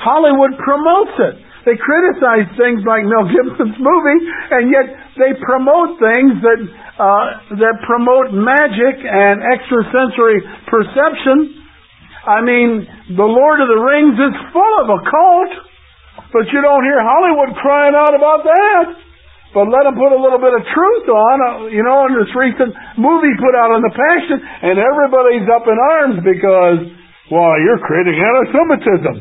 [0.01, 1.35] Hollywood promotes it.
[1.67, 4.19] They criticize things like Mel Gibson's movie,
[4.55, 4.87] and yet
[5.19, 6.61] they promote things that
[6.97, 7.25] uh,
[7.59, 10.39] that promote magic and extrasensory
[10.71, 11.59] perception.
[12.25, 15.51] I mean, the Lord of the Rings is full of occult,
[16.31, 19.08] but you don't hear Hollywood crying out about that.
[19.49, 22.29] But let them put a little bit of truth on, uh, you know, in this
[22.37, 22.69] recent
[23.01, 26.79] movie put out on the Passion, and everybody's up in arms because,
[27.33, 29.15] well, you're creating anti-Semitism.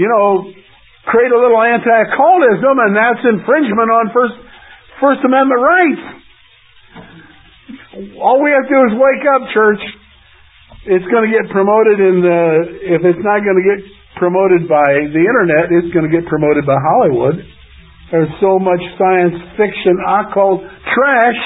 [0.00, 0.48] You know,
[1.04, 4.36] create a little anti-occultism, and that's infringement on First
[4.96, 6.02] First Amendment rights.
[8.16, 9.82] All we have to do is wake up, church.
[10.88, 12.40] It's going to get promoted in the.
[12.96, 13.80] If it's not going to get
[14.16, 17.44] promoted by the internet, it's going to get promoted by Hollywood.
[18.12, 20.60] There's so much science fiction, occult
[20.92, 21.40] trash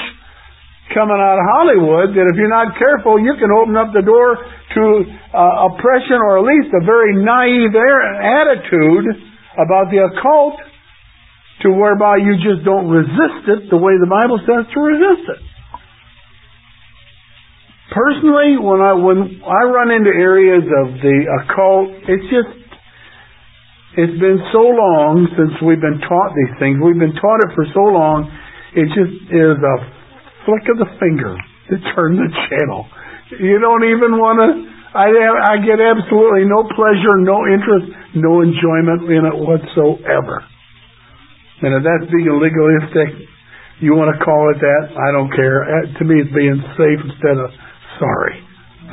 [0.91, 4.35] coming out of Hollywood that if you're not careful, you can open up the door
[4.35, 4.83] to
[5.31, 9.07] uh, oppression or at least a very naive attitude
[9.55, 10.59] about the occult
[11.63, 15.41] to whereby you just don't resist it the way the Bible says to resist it.
[17.95, 22.66] Personally, when I when I run into areas of the occult, it's just
[23.97, 26.77] it's been so long since we've been taught these things.
[26.77, 28.29] We've been taught it for so long.
[28.77, 29.75] It just is a
[30.45, 32.85] flick of the finger to turn the channel.
[33.41, 34.49] You don't even want to.
[34.93, 40.45] I, I get absolutely no pleasure, no interest, no enjoyment in it whatsoever.
[41.65, 43.17] And if that's being legalistic,
[43.81, 45.65] you want to call it that, I don't care.
[45.65, 47.49] Uh, to me, it's being safe instead of
[47.97, 48.37] sorry.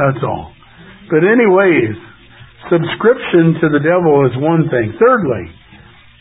[0.00, 0.52] That's all.
[1.12, 1.96] But anyways,
[2.70, 4.94] subscription to the devil is one thing.
[4.96, 5.44] Thirdly,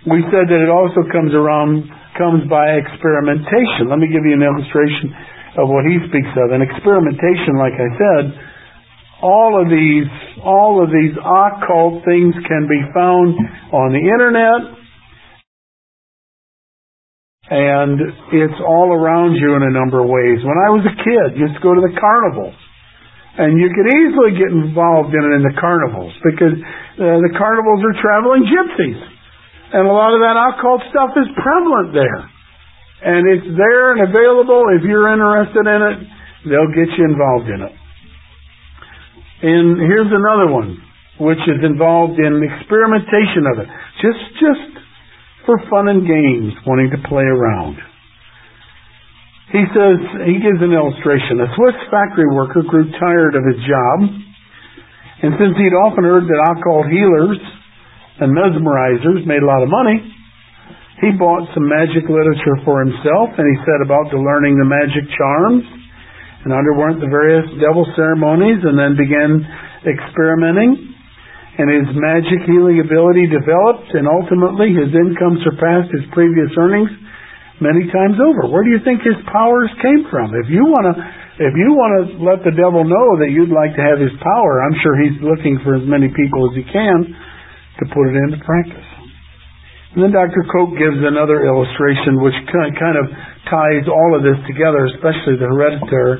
[0.09, 1.87] we said that it also comes around,
[2.19, 3.87] comes by experimentation.
[3.87, 5.15] Let me give you an illustration
[5.55, 6.51] of what he speaks of.
[6.51, 8.23] And experimentation, like I said,
[9.23, 10.09] all of these,
[10.43, 13.31] all of these occult things can be found
[13.71, 14.61] on the internet,
[17.47, 17.99] and
[18.35, 20.43] it's all around you in a number of ways.
[20.43, 22.55] When I was a kid, used to go to the carnivals.
[23.33, 27.81] And you could easily get involved in it in the carnivals because uh, the carnivals
[27.81, 29.01] are traveling gypsies.
[29.73, 32.21] And a lot of that occult stuff is prevalent there.
[33.03, 34.69] And it's there and available.
[34.77, 35.97] If you're interested in it,
[36.45, 37.73] they'll get you involved in it.
[39.43, 40.77] And here's another one,
[41.19, 43.67] which is involved in experimentation of it.
[43.97, 44.71] Just, just
[45.49, 47.81] for fun and games, wanting to play around.
[49.53, 51.37] He says, he gives an illustration.
[51.37, 53.97] A Swiss factory worker grew tired of his job,
[55.21, 57.37] and since he'd often heard that occult healers
[58.17, 60.01] and mesmerizers made a lot of money,
[61.05, 65.05] he bought some magic literature for himself, and he set about to learning the magic
[65.13, 65.61] charms
[66.43, 69.37] and underwent the various devil ceremonies and then began
[69.85, 70.93] experimenting
[71.53, 76.89] and his magic healing ability developed, and ultimately his income surpassed his previous earnings
[77.61, 78.49] many times over.
[78.49, 80.33] Where do you think his powers came from?
[80.33, 80.95] If you want to,
[81.43, 84.61] if you want to let the devil know that you'd like to have his power,
[84.63, 88.37] I'm sure he's looking for as many people as he can to put it into
[88.45, 88.89] practice.
[89.93, 90.41] And then Dr.
[90.49, 93.05] Koch gives another illustration which kind of
[93.45, 96.17] ties all of this together, especially the hereditary,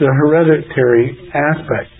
[0.00, 1.92] the hereditary aspect.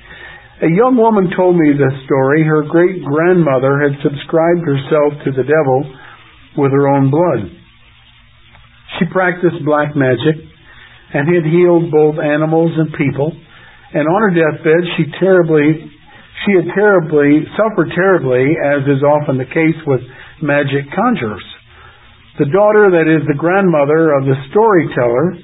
[0.64, 2.44] A young woman told me this story.
[2.44, 5.84] Her great grandmother had subscribed herself to the devil
[6.56, 7.59] with her own blood.
[9.00, 10.36] She practiced black magic
[11.16, 13.32] and had healed both animals and people.
[13.96, 15.90] And on her deathbed, she terribly,
[16.44, 20.04] she had terribly, suffered terribly, as is often the case with
[20.44, 21.42] magic conjurers.
[22.38, 25.40] The daughter, that is the grandmother of the storyteller,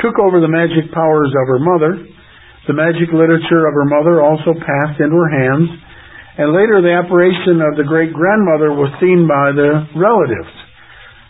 [0.00, 2.06] took over the magic powers of her mother
[2.66, 5.70] the magic literature of her mother also passed into her hands,
[6.34, 10.65] and later the apparition of the great grandmother was seen by the relatives.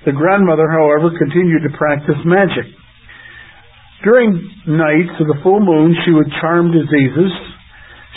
[0.07, 2.71] The grandmother, however, continued to practice magic.
[4.07, 4.39] During
[4.71, 7.33] nights of the full moon, she would charm diseases.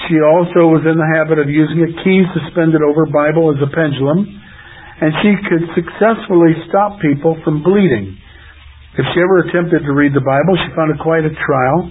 [0.08, 3.74] She also was in the habit of using a key suspended over Bible as a
[3.74, 8.16] pendulum, and she could successfully stop people from bleeding.
[8.96, 11.90] If she ever attempted to read the Bible, she found it quite a trial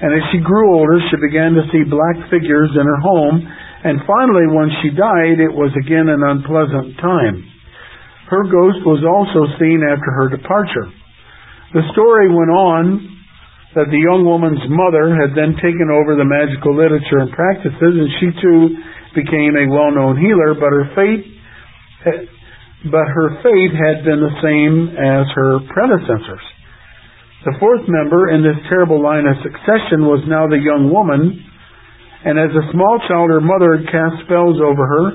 [0.00, 4.04] and as she grew older, she began to see black figures in her home, and
[4.04, 7.55] finally, when she died, it was again an unpleasant time.
[8.28, 10.90] Her ghost was also seen after her departure.
[11.74, 13.16] The story went on
[13.74, 18.10] that the young woman's mother had then taken over the magical literature and practices, and
[18.18, 18.60] she too
[19.14, 21.36] became a well-known healer, but her fate
[22.86, 26.44] but her fate had been the same as her predecessors.
[27.44, 31.42] The fourth member in this terrible line of succession was now the young woman,
[32.24, 35.06] and as a small child, her mother had cast spells over her.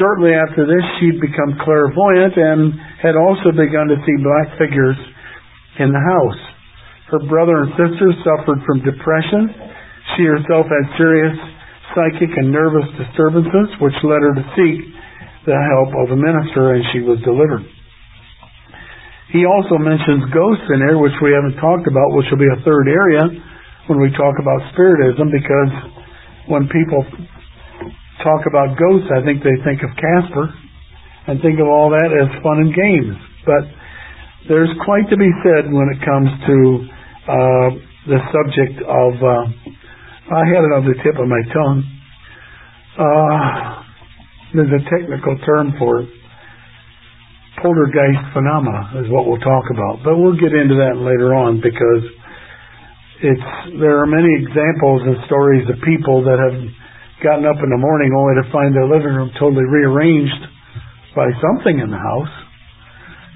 [0.00, 4.96] Shortly after this, she'd become clairvoyant and had also begun to see black figures
[5.78, 6.42] in the house.
[7.12, 9.52] Her brother and sisters suffered from depression.
[10.16, 11.36] She herself had serious
[11.92, 14.80] psychic and nervous disturbances, which led her to seek
[15.44, 17.68] the help of a minister, and she was delivered.
[19.32, 22.64] He also mentions ghosts in there, which we haven't talked about, which will be a
[22.64, 23.28] third area
[23.88, 25.72] when we talk about spiritism, because
[26.48, 27.04] when people
[28.22, 30.46] talk about ghosts, I think they think of Casper
[31.28, 33.14] and think of all that as fun and games.
[33.46, 33.66] But
[34.48, 36.56] there's quite to be said when it comes to
[37.26, 37.68] uh,
[38.10, 39.10] the subject of.
[39.22, 39.44] Uh,
[40.32, 41.80] I had it on the tip of my tongue.
[42.96, 43.36] Uh,
[44.54, 46.08] there's a technical term for it
[47.62, 50.02] poltergeist phenomena is what we'll talk about.
[50.02, 52.04] But we'll get into that later on because
[53.22, 56.58] it's there are many examples and stories of people that have
[57.22, 60.42] gotten up in the morning only to find their living room totally rearranged
[61.14, 62.34] by something in the house.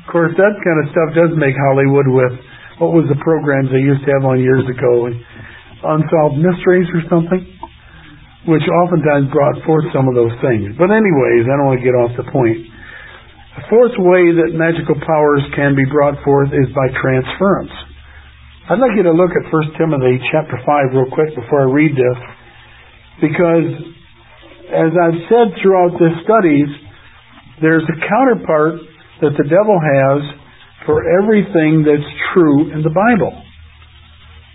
[0.04, 2.34] Of course, that kind of stuff does make Hollywood with
[2.82, 5.08] what was the programs they used to have on years ago,
[5.86, 7.42] Unsolved Mysteries or something,
[8.50, 10.76] which oftentimes brought forth some of those things.
[10.76, 12.60] But anyways, I don't want to get off the point.
[13.56, 17.72] The fourth way that magical powers can be brought forth is by transference.
[18.68, 21.96] I'd like you to look at 1 Timothy chapter 5 real quick before I read
[21.96, 22.18] this.
[23.20, 23.68] Because,
[24.72, 26.68] as I've said throughout the studies,
[27.60, 28.80] there's a counterpart
[29.24, 30.20] that the devil has
[30.84, 33.32] for everything that's true in the Bible.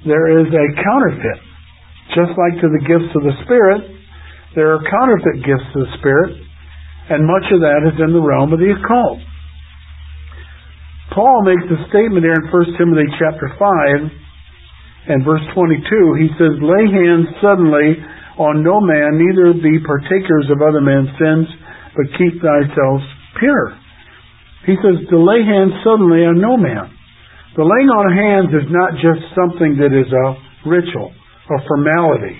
[0.05, 1.41] There is a counterfeit.
[2.13, 3.87] Just like to the gifts of the Spirit,
[4.53, 6.37] there are counterfeit gifts of the Spirit,
[7.09, 9.19] and much of that is in the realm of the occult.
[11.11, 15.83] Paul makes a statement here in 1 Timothy chapter 5 and verse 22.
[16.19, 17.99] He says, Lay hands suddenly
[18.37, 21.47] on no man, neither be partakers of other men's sins,
[21.95, 23.01] but keep thyself
[23.39, 23.75] pure.
[24.65, 26.93] He says to lay hands suddenly on no man.
[27.57, 30.27] The laying on of hands is not just something that is a
[30.63, 32.39] ritual, a formality.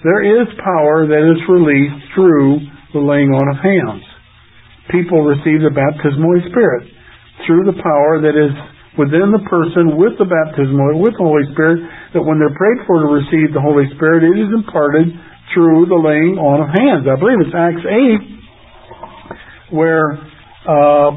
[0.00, 2.64] There is power that is released through
[2.96, 4.06] the laying on of hands.
[4.88, 6.88] People receive the baptism of the Spirit
[7.44, 8.54] through the power that is
[8.96, 11.84] within the person with the baptism with the Holy Spirit,
[12.14, 15.14] that when they're prayed for to receive the Holy Spirit, it is imparted
[15.54, 17.06] through the laying on of hands.
[17.06, 17.86] I believe it's Acts
[19.70, 20.18] 8, where,
[20.66, 21.10] uh,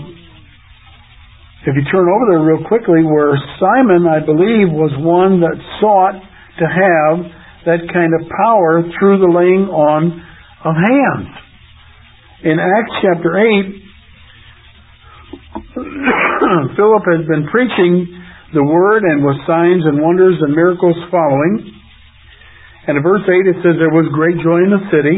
[1.66, 6.22] if you turn over there real quickly, where Simon, I believe, was one that sought
[6.62, 7.26] to have
[7.66, 10.22] that kind of power through the laying on
[10.66, 11.30] of hands.
[12.44, 13.82] In Acts chapter 8,
[16.76, 18.23] Philip has been preaching
[18.54, 21.74] the word and with signs and wonders and miracles following.
[22.88, 25.18] And in verse 8 it says, There was great joy in the city.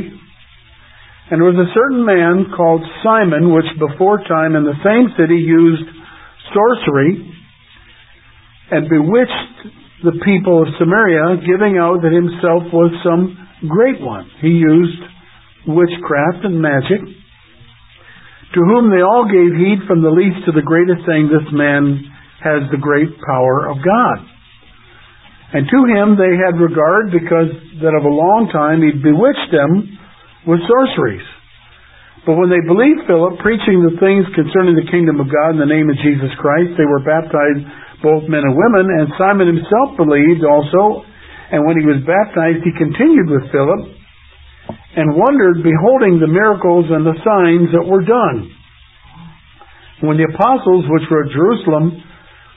[1.32, 5.42] And there was a certain man called Simon, which before time in the same city
[5.42, 5.90] used
[6.54, 7.34] sorcery
[8.72, 9.74] and bewitched
[10.06, 13.36] the people of Samaria, giving out that himself was some
[13.68, 14.30] great one.
[14.42, 15.02] He used
[15.66, 17.02] witchcraft and magic
[18.54, 22.06] to whom they all gave heed from the least to the greatest, saying, This man
[22.46, 24.18] has the great power of God.
[25.58, 27.50] And to him they had regard, because
[27.82, 29.98] that of a long time he bewitched them
[30.46, 31.26] with sorceries.
[32.26, 35.70] But when they believed Philip preaching the things concerning the kingdom of God in the
[35.70, 37.66] name of Jesus Christ, they were baptized,
[38.02, 41.06] both men and women, and Simon himself believed also.
[41.54, 43.94] And when he was baptized, he continued with Philip
[44.98, 48.50] and wondered, beholding the miracles and the signs that were done.
[50.02, 52.02] When the apostles, which were at Jerusalem,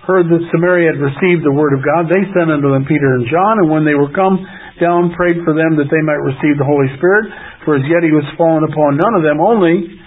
[0.09, 3.28] heard that Samaria had received the word of God, they sent unto them Peter and
[3.28, 4.40] John, and when they were come
[4.80, 7.28] down, prayed for them that they might receive the Holy Spirit,
[7.68, 10.00] for as yet he was fallen upon none of them, only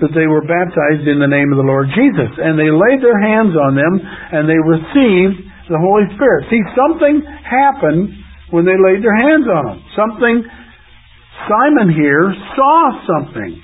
[0.00, 2.32] that they were baptized in the name of the Lord Jesus.
[2.40, 6.48] And they laid their hands on them, and they received the Holy Spirit.
[6.48, 8.08] See, something happened
[8.50, 9.78] when they laid their hands on them.
[9.92, 10.48] Something
[11.44, 13.60] Simon here saw something.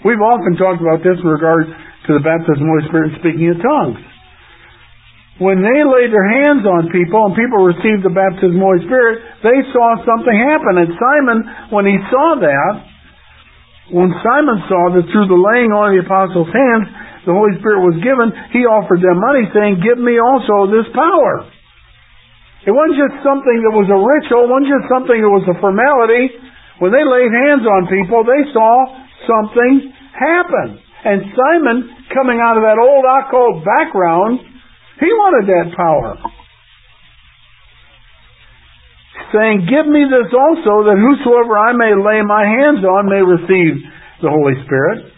[0.00, 1.68] We've often talked about this in regard
[2.08, 4.00] to the baptism of the Holy Spirit and speaking in tongues.
[5.40, 8.84] When they laid their hands on people and people received the baptism of the Holy
[8.84, 10.84] Spirit, they saw something happen.
[10.84, 11.38] And Simon,
[11.72, 12.72] when he saw that,
[13.88, 16.92] when Simon saw that through the laying on of the apostles' hands,
[17.24, 21.48] the Holy Spirit was given, he offered them money saying, give me also this power.
[22.68, 25.56] It wasn't just something that was a ritual, it wasn't just something that was a
[25.56, 26.36] formality.
[26.84, 28.72] When they laid hands on people, they saw
[29.24, 30.76] something happen.
[31.00, 34.49] And Simon, coming out of that old occult background,
[35.00, 36.20] he wanted that power.
[39.32, 43.80] Saying, Give me this also, that whosoever I may lay my hands on may receive
[44.20, 45.08] the Holy Spirit.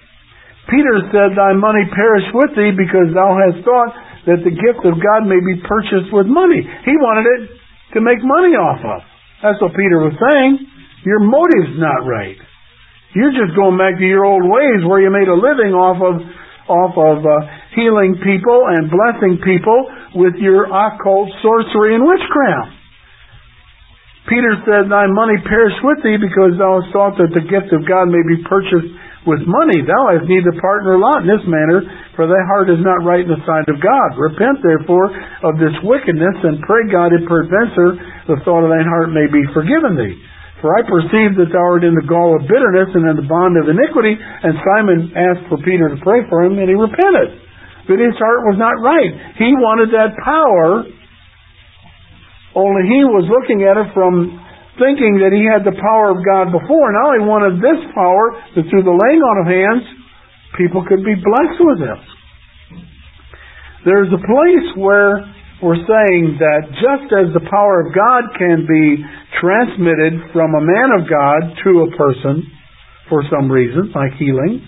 [0.70, 3.92] Peter said, Thy money perish with thee, because thou hast thought
[4.30, 6.62] that the gift of God may be purchased with money.
[6.62, 7.42] He wanted it
[7.94, 9.00] to make money off of.
[9.42, 10.62] That's what Peter was saying.
[11.02, 12.38] Your motive's not right.
[13.18, 16.22] You're just going back to your old ways where you made a living off of
[16.72, 17.32] off of uh,
[17.76, 22.80] healing people and blessing people with your occult sorcery and witchcraft.
[24.30, 27.84] Peter said, Thy money perish with thee because thou hast thought that the gift of
[27.84, 28.94] God may be purchased
[29.26, 29.82] with money.
[29.82, 31.82] Thou hast neither part nor lot in this manner,
[32.14, 34.08] for thy heart is not right in the sight of God.
[34.18, 35.10] Repent therefore
[35.46, 37.98] of this wickedness, and pray God in peradventure
[38.30, 40.14] the thought of thine heart may be forgiven thee.
[40.62, 43.58] For I perceive that thou art in the gall of bitterness and in the bond
[43.58, 44.14] of iniquity.
[44.14, 47.34] And Simon asked for Peter to pray for him, and he repented.
[47.90, 49.10] But his heart was not right.
[49.42, 50.86] He wanted that power,
[52.54, 54.38] only he was looking at it from
[54.78, 56.94] thinking that he had the power of God before.
[56.94, 59.84] Now he wanted this power that through the laying on of hands,
[60.56, 62.02] people could be blessed with it.
[63.84, 65.26] There's a place where
[65.62, 68.98] we're saying that just as the power of God can be
[69.38, 72.50] transmitted from a man of God to a person
[73.06, 74.66] for some reason, like healing,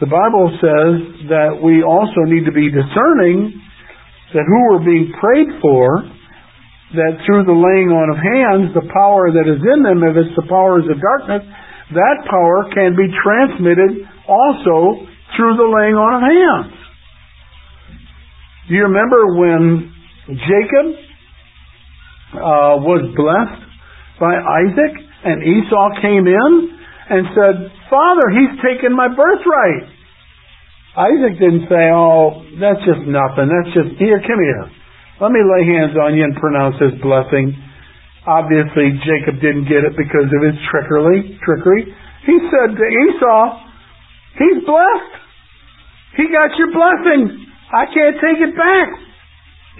[0.00, 3.60] the Bible says that we also need to be discerning
[4.32, 6.02] that who we're being prayed for,
[6.96, 10.34] that through the laying on of hands, the power that is in them, if it's
[10.34, 11.44] the powers of darkness,
[11.92, 15.06] that power can be transmitted also
[15.36, 16.83] through the laying on of hands.
[18.68, 19.92] Do you remember when
[20.28, 20.86] Jacob
[22.32, 23.62] uh, was blessed
[24.16, 24.94] by Isaac
[25.24, 26.52] and Esau came in
[27.10, 27.56] and said,
[27.92, 29.84] Father, he's taken my birthright.
[30.96, 33.52] Isaac didn't say, oh, that's just nothing.
[33.52, 34.64] That's just, here, come here.
[35.20, 37.52] Let me lay hands on you and pronounce this blessing.
[38.24, 41.36] Obviously, Jacob didn't get it because of his trickery.
[41.44, 41.92] Trickery.
[42.24, 43.42] He said to Esau,
[44.40, 45.14] "He's blessed.
[46.16, 47.43] He got your blessing.
[47.72, 48.88] I can't take it back."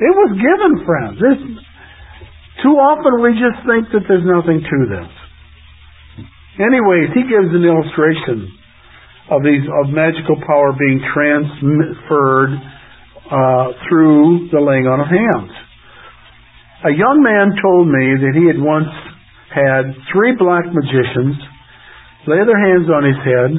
[0.01, 1.19] It was given, friends.
[2.63, 5.11] Too often we just think that there's nothing to this.
[6.59, 8.51] Anyways, he gives an illustration
[9.31, 12.53] of these of magical power being transferred
[13.31, 15.53] uh, through the laying on of hands.
[16.85, 18.93] A young man told me that he had once
[19.49, 21.39] had three black magicians
[22.27, 23.51] lay their hands on his head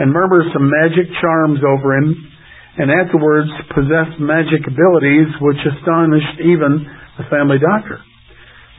[0.00, 2.33] and murmur some magic charms over him,
[2.78, 6.82] and afterwards possessed magic abilities which astonished even
[7.18, 8.02] the family doctor.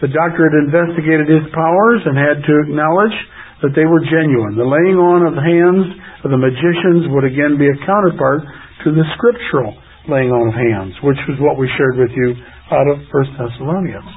[0.03, 3.15] The doctor had investigated his powers and had to acknowledge
[3.63, 4.59] that they were genuine.
[4.59, 5.87] The laying on of hands
[6.27, 8.43] of the magicians would again be a counterpart
[8.83, 9.71] to the scriptural
[10.11, 12.35] laying on of hands, which was what we shared with you
[12.75, 14.11] out of 1 Thessalonians.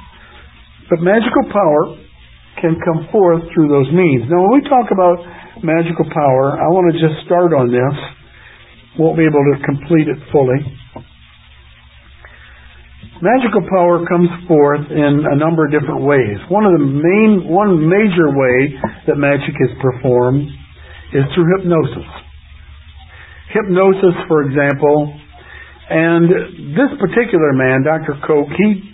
[0.91, 1.95] But magical power
[2.59, 4.27] can come forth through those means.
[4.27, 5.23] Now, when we talk about
[5.63, 7.95] magical power, I want to just start on this.
[8.97, 10.59] Won't be able to complete it fully.
[13.21, 16.39] Magical power comes forth in a number of different ways.
[16.47, 20.47] One of the main, one major way that magic is performed
[21.11, 22.07] is through hypnosis.
[23.51, 25.19] Hypnosis, for example,
[25.89, 26.29] and
[26.77, 28.15] this particular man, Dr.
[28.25, 28.87] Koch, he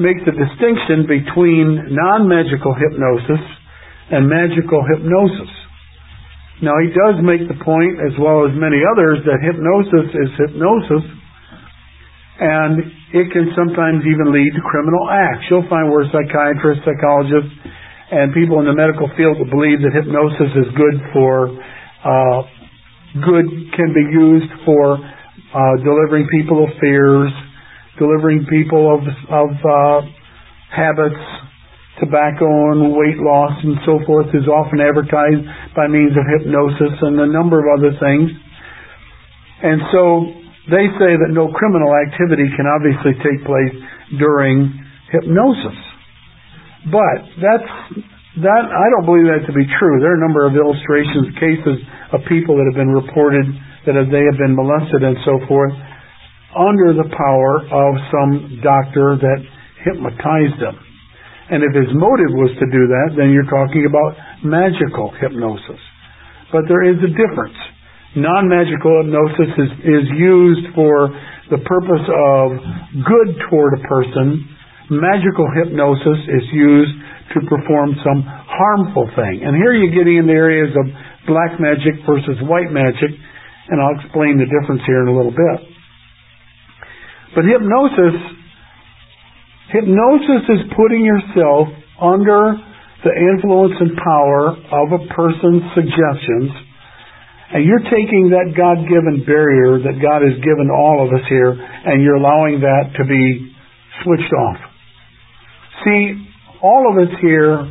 [0.00, 3.44] makes a distinction between non-magical hypnosis
[4.10, 5.52] and magical hypnosis.
[6.62, 11.04] Now he does make the point, as well as many others, that hypnosis is hypnosis,
[12.38, 12.74] and
[13.10, 15.46] it can sometimes even lead to criminal acts.
[15.50, 17.50] You'll find where psychiatrists, psychologists,
[18.10, 21.50] and people in the medical field that believe that hypnosis is good for,
[22.06, 22.40] uh,
[23.22, 27.30] good can be used for uh, delivering people of fears,
[27.98, 30.00] delivering people of, of uh,
[30.70, 31.22] habits,
[32.00, 35.42] tobacco and weight loss and so forth is often advertised
[35.78, 38.30] by means of hypnosis and a number of other things.
[39.62, 40.02] And so
[40.68, 43.74] they say that no criminal activity can obviously take place
[44.18, 44.74] during
[45.12, 45.78] hypnosis.
[46.90, 47.70] But that's
[48.42, 50.02] that I don't believe that to be true.
[50.02, 51.78] There are a number of illustrations, cases
[52.10, 53.46] of people that have been reported
[53.86, 55.72] that they have been molested and so forth
[56.54, 59.38] under the power of some doctor that
[59.86, 60.83] hypnotized them.
[61.50, 65.80] And if his motive was to do that, then you're talking about magical hypnosis.
[66.48, 67.58] But there is a difference.
[68.16, 71.10] Non-magical hypnosis is, is used for
[71.50, 72.46] the purpose of
[73.04, 74.48] good toward a person.
[74.88, 76.94] Magical hypnosis is used
[77.36, 79.42] to perform some harmful thing.
[79.44, 80.86] And here you're getting into areas of
[81.26, 83.12] black magic versus white magic,
[83.68, 85.58] and I'll explain the difference here in a little bit.
[87.34, 88.43] But hypnosis,
[89.72, 91.68] hypnosis is putting yourself
[92.00, 92.56] under
[93.04, 96.50] the influence and power of a person's suggestions,
[97.52, 102.02] and you're taking that God-given barrier that God has given all of us here, and
[102.02, 103.54] you're allowing that to be
[104.02, 104.56] switched off.
[105.84, 106.28] See,
[106.62, 107.70] all of us here,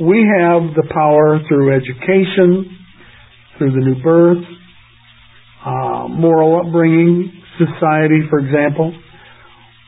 [0.00, 2.78] we have the power through education,
[3.58, 4.44] through the new birth,
[5.64, 8.92] uh, moral upbringing, society, for example.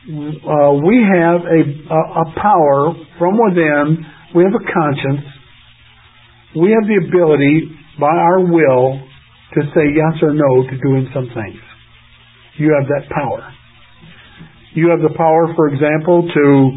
[0.07, 4.07] Uh, we have a, a, power from within.
[4.33, 5.27] We have a conscience.
[6.55, 11.27] We have the ability, by our will, to say yes or no to doing some
[11.35, 11.59] things.
[12.55, 13.51] You have that power.
[14.75, 16.71] You have the power, for example, to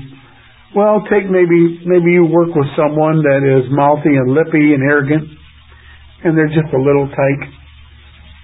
[0.75, 5.27] well, take maybe maybe you work with someone that is mouthy and lippy and arrogant,
[6.25, 7.51] and they're just a little tyke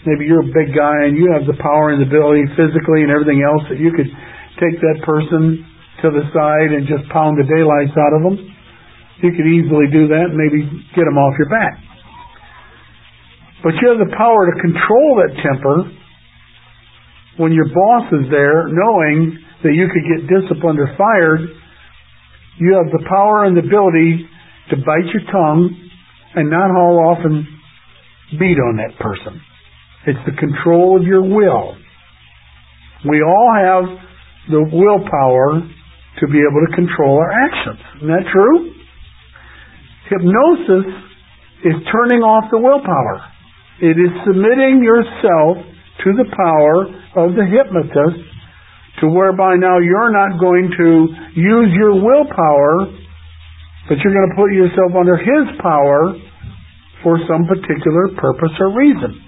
[0.07, 3.11] Maybe you're a big guy and you have the power and the ability physically and
[3.11, 4.07] everything else that you could
[4.61, 5.65] take that person
[6.03, 8.37] to the side and just pound the daylights out of them.
[9.25, 11.81] You could easily do that and maybe get them off your back.
[13.65, 15.77] But you have the power to control that temper
[17.39, 21.41] when your boss is there, knowing that you could get disciplined or fired.
[22.61, 24.29] You have the power and the ability
[24.71, 25.91] to bite your tongue
[26.35, 27.45] and not haul off and
[28.39, 29.41] beat on that person.
[30.07, 31.77] It's the control of your will.
[33.09, 33.85] We all have
[34.49, 35.63] the willpower
[36.21, 37.81] to be able to control our actions.
[38.01, 38.73] Isn't that true?
[40.09, 40.87] Hypnosis
[41.67, 43.17] is turning off the willpower.
[43.83, 45.61] It is submitting yourself
[46.05, 46.89] to the power
[47.21, 48.23] of the hypnotist
[49.01, 50.89] to whereby now you're not going to
[51.37, 52.89] use your willpower,
[53.89, 56.17] but you're going to put yourself under his power
[57.03, 59.21] for some particular purpose or reason.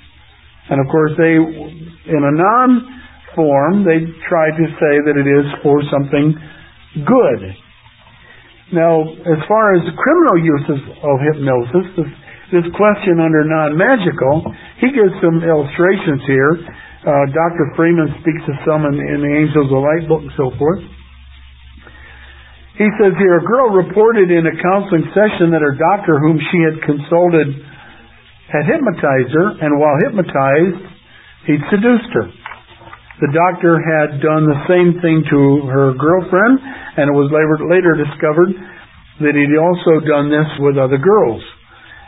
[0.70, 2.97] And of course, they, in a non
[3.38, 6.34] form, they try to say that it is for something
[7.06, 7.40] good.
[8.74, 12.10] Now, as far as criminal uses of hypnosis, this,
[12.52, 14.50] this question under non-magical,
[14.82, 16.52] he gives some illustrations here.
[17.06, 17.72] Uh, Dr.
[17.78, 20.82] Freeman speaks of some in, in the Angels of Light book and so forth.
[22.76, 26.58] He says here, a girl reported in a counseling session that her doctor, whom she
[26.62, 27.48] had consulted,
[28.52, 30.82] had hypnotized her, and while hypnotized,
[31.48, 32.28] he'd seduced her.
[33.18, 36.62] The doctor had done the same thing to her girlfriend,
[37.02, 38.54] and it was later, later discovered
[39.26, 41.42] that he'd also done this with other girls.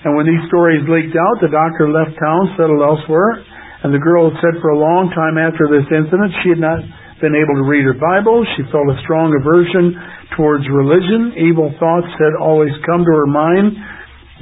[0.07, 3.43] And when these stories leaked out, the doctor left town, settled elsewhere,
[3.83, 6.79] and the girl said for a long time after this incident she had not
[7.19, 8.47] been able to read her Bible.
[8.55, 9.99] She felt a strong aversion
[10.39, 11.35] towards religion.
[11.37, 13.77] Evil thoughts had always come to her mind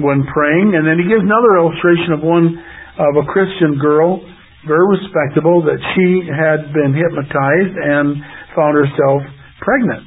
[0.04, 0.76] when praying.
[0.76, 2.60] And then he gives another illustration of one
[3.00, 4.22] of a Christian girl
[4.68, 8.20] very respectable, that she had been hypnotized and
[8.52, 9.24] found herself
[9.64, 10.04] pregnant.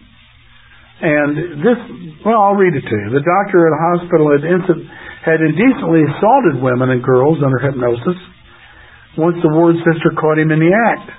[1.02, 1.80] And this,
[2.22, 3.10] well, I'll read it to you.
[3.10, 4.86] The doctor at a hospital had, incident,
[5.26, 8.22] had indecently assaulted women and girls under hypnosis.
[9.18, 11.10] Once the ward sister caught him in the act.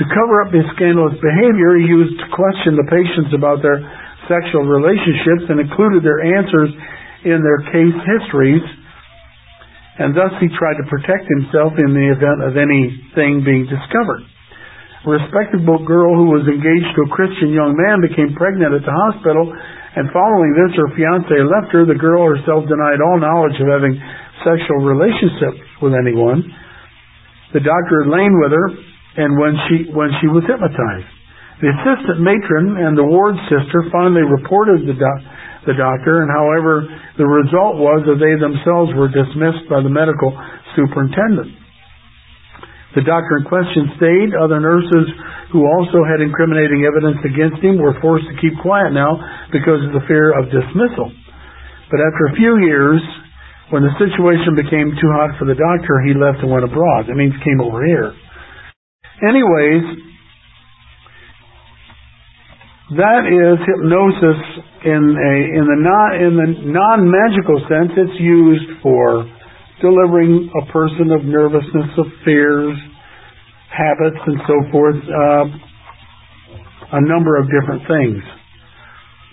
[0.00, 3.80] To cover up his scandalous behavior, he used to question the patients about their
[4.28, 6.70] sexual relationships and included their answers
[7.24, 8.64] in their case histories
[9.98, 14.24] and thus he tried to protect himself in the event of anything being discovered.
[15.04, 18.96] A respectable girl who was engaged to a Christian young man became pregnant at the
[19.10, 19.50] hospital,
[19.98, 21.84] and following this, her fiance left her.
[21.84, 23.98] The girl herself denied all knowledge of having
[24.40, 26.40] sexual relationships with anyone.
[27.52, 28.68] The doctor had lain with her,
[29.20, 31.12] and when she when she was hypnotized,
[31.60, 35.26] the assistant matron and the ward sister finally reported the doc-
[35.66, 36.82] the doctor, and however,
[37.18, 40.34] the result was that they themselves were dismissed by the medical
[40.74, 41.54] superintendent.
[42.98, 44.36] The doctor in question stayed.
[44.36, 45.06] Other nurses
[45.54, 49.16] who also had incriminating evidence against him were forced to keep quiet now
[49.48, 51.08] because of the fear of dismissal.
[51.88, 53.00] But after a few years,
[53.72, 57.08] when the situation became too hot for the doctor, he left and went abroad.
[57.08, 58.12] That means came over here.
[59.24, 60.11] Anyways,
[62.96, 64.40] that is hypnosis
[64.84, 67.92] in a in the non in the non magical sense.
[67.96, 69.24] It's used for
[69.80, 72.76] delivering a person of nervousness, of fears,
[73.70, 74.96] habits, and so forth.
[74.96, 75.44] Uh,
[76.92, 78.22] a number of different things.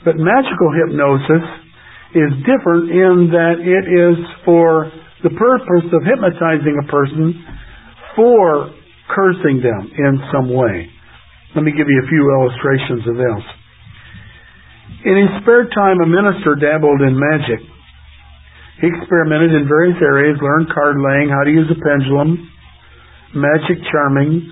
[0.05, 1.43] But magical hypnosis
[2.15, 4.89] is different in that it is for
[5.23, 7.45] the purpose of hypnotizing a person
[8.15, 8.71] for
[9.13, 10.89] cursing them in some way.
[11.55, 13.43] Let me give you a few illustrations of this.
[15.05, 17.65] In his spare time, a minister dabbled in magic.
[18.81, 22.49] He experimented in various areas, learned card laying, how to use a pendulum,
[23.33, 24.45] magic charming,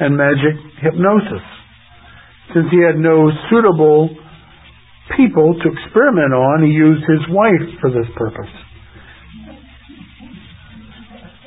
[0.00, 1.44] and magic hypnosis.
[2.54, 4.10] Since he had no suitable
[5.16, 8.52] people to experiment on, he used his wife for this purpose.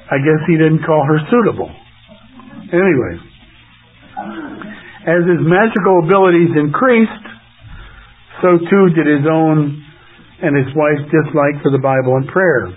[0.10, 1.70] I guess he didn't call her suitable.
[2.74, 3.28] Anyway,
[5.09, 7.26] as his magical abilities increased,
[8.43, 9.80] so too did his own
[10.39, 12.72] and his wife's dislike for the Bible and prayer.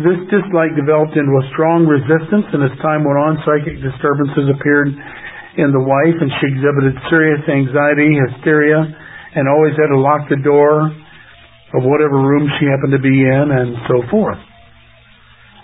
[0.00, 4.88] This dislike developed into a strong resistance, and as time went on, psychic disturbances appeared
[5.60, 8.80] in the wife, and she exhibited serious anxiety, hysteria,
[9.36, 10.88] and always had to lock the door
[11.76, 14.40] of whatever room she happened to be in, and so forth.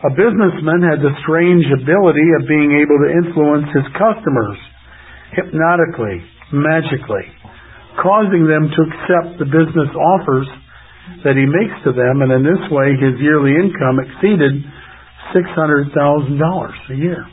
[0.06, 4.60] A businessman had the strange ability of being able to influence his customers
[5.32, 7.26] hypnotically, magically,
[8.00, 10.48] causing them to accept the business offers
[11.24, 14.64] that he makes to them, and in this way his yearly income exceeded
[15.34, 17.26] $600,000 a year.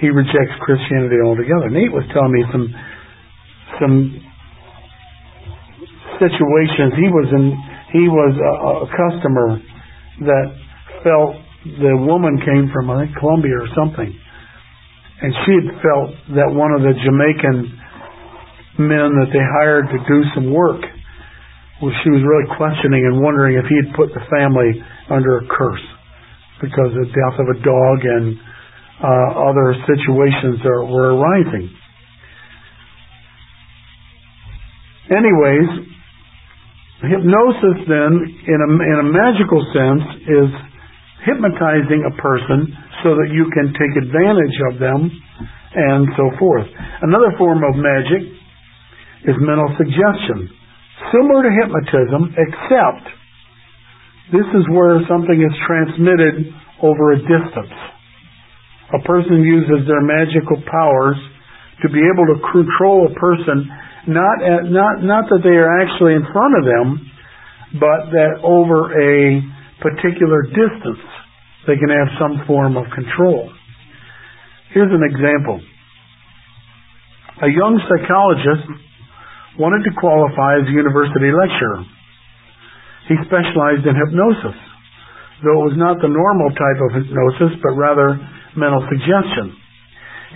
[0.00, 1.68] He rejects Christianity altogether.
[1.68, 2.66] Nate was telling me some
[3.78, 3.96] some
[6.16, 6.96] situations.
[6.96, 7.44] He was in
[7.92, 8.52] he was a,
[8.84, 9.60] a customer
[10.24, 10.46] that
[11.04, 14.19] felt the woman came from I think Colombia or something
[15.22, 17.78] and she had felt that one of the Jamaican
[18.80, 20.80] men that they hired to do some work
[21.80, 25.44] well, she was really questioning and wondering if he had put the family under a
[25.48, 25.86] curse
[26.60, 28.36] because of the death of a dog and
[29.00, 31.72] uh, other situations that were arising.
[35.08, 35.88] Anyways,
[37.00, 40.50] hypnosis then, in a, in a magical sense, is
[41.24, 42.72] hypnotizing a person
[43.04, 45.10] so that you can take advantage of them
[45.74, 46.66] and so forth.
[47.02, 48.26] Another form of magic
[49.24, 50.48] is mental suggestion.
[51.12, 53.04] Similar to hypnotism, except
[54.32, 57.76] this is where something is transmitted over a distance.
[58.94, 61.18] A person uses their magical powers
[61.82, 63.66] to be able to control a person,
[64.08, 66.86] not at, not not that they are actually in front of them,
[67.78, 69.40] but that over a
[69.80, 71.02] particular distance
[71.66, 73.52] they can have some form of control.
[74.72, 75.60] Here's an example.
[77.42, 78.68] A young psychologist
[79.58, 81.84] wanted to qualify as a university lecturer.
[83.08, 84.56] He specialized in hypnosis,
[85.42, 88.16] though it was not the normal type of hypnosis, but rather
[88.56, 89.56] mental suggestion.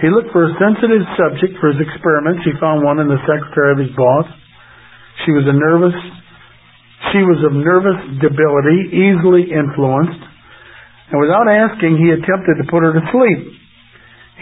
[0.03, 2.43] He looked for a sensitive subject for his experiments.
[2.43, 4.27] He found one in the secretary of his boss.
[5.23, 5.95] She was a nervous,
[7.15, 10.19] she was of nervous debility, easily influenced,
[11.15, 13.55] and without asking, he attempted to put her to sleep.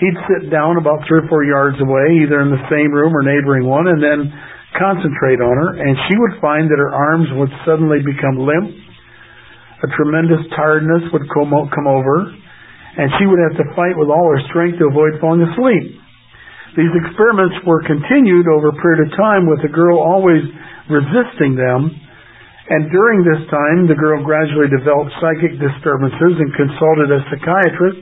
[0.00, 3.20] He'd sit down about three or four yards away, either in the same room or
[3.20, 4.32] neighboring one, and then
[4.72, 8.72] concentrate on her, and she would find that her arms would suddenly become limp.
[9.84, 12.16] A tremendous tiredness would come over,
[12.96, 16.00] and she would have to fight with all her strength to avoid falling asleep.
[16.72, 20.40] These experiments were continued over a period of time with the girl always
[20.88, 22.00] resisting them,
[22.70, 27.98] and during this time the girl gradually developed psychic disturbances and consulted a psychiatrist,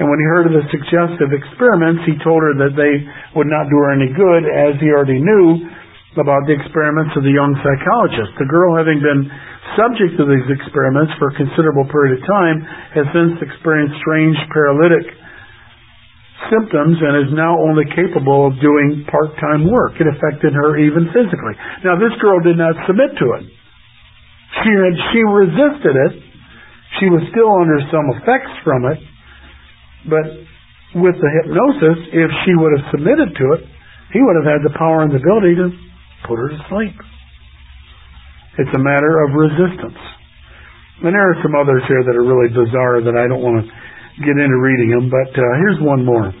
[0.00, 3.04] and when he heard of the suggestive experiments, he told her that they
[3.36, 5.68] would not do her any good, as he already knew
[6.16, 8.32] about the experiments of the young psychologist.
[8.40, 9.28] The girl, having been
[9.76, 12.64] subject to these experiments for a considerable period of time,
[12.96, 15.04] has since experienced strange paralytic
[16.48, 20.00] symptoms and is now only capable of doing part-time work.
[20.00, 21.54] It affected her even physically.
[21.84, 23.59] Now, this girl did not submit to it.
[24.58, 26.14] She had, she resisted it.
[26.98, 28.98] She was still under some effects from it,
[30.10, 30.26] but
[30.98, 33.62] with the hypnosis, if she would have submitted to it,
[34.10, 35.70] he would have had the power and the ability to
[36.26, 36.98] put her to sleep.
[38.58, 40.02] It's a matter of resistance.
[41.00, 43.66] And there are some others here that are really bizarre that I don't want to
[44.20, 46.34] get into reading them, but uh, here's one more.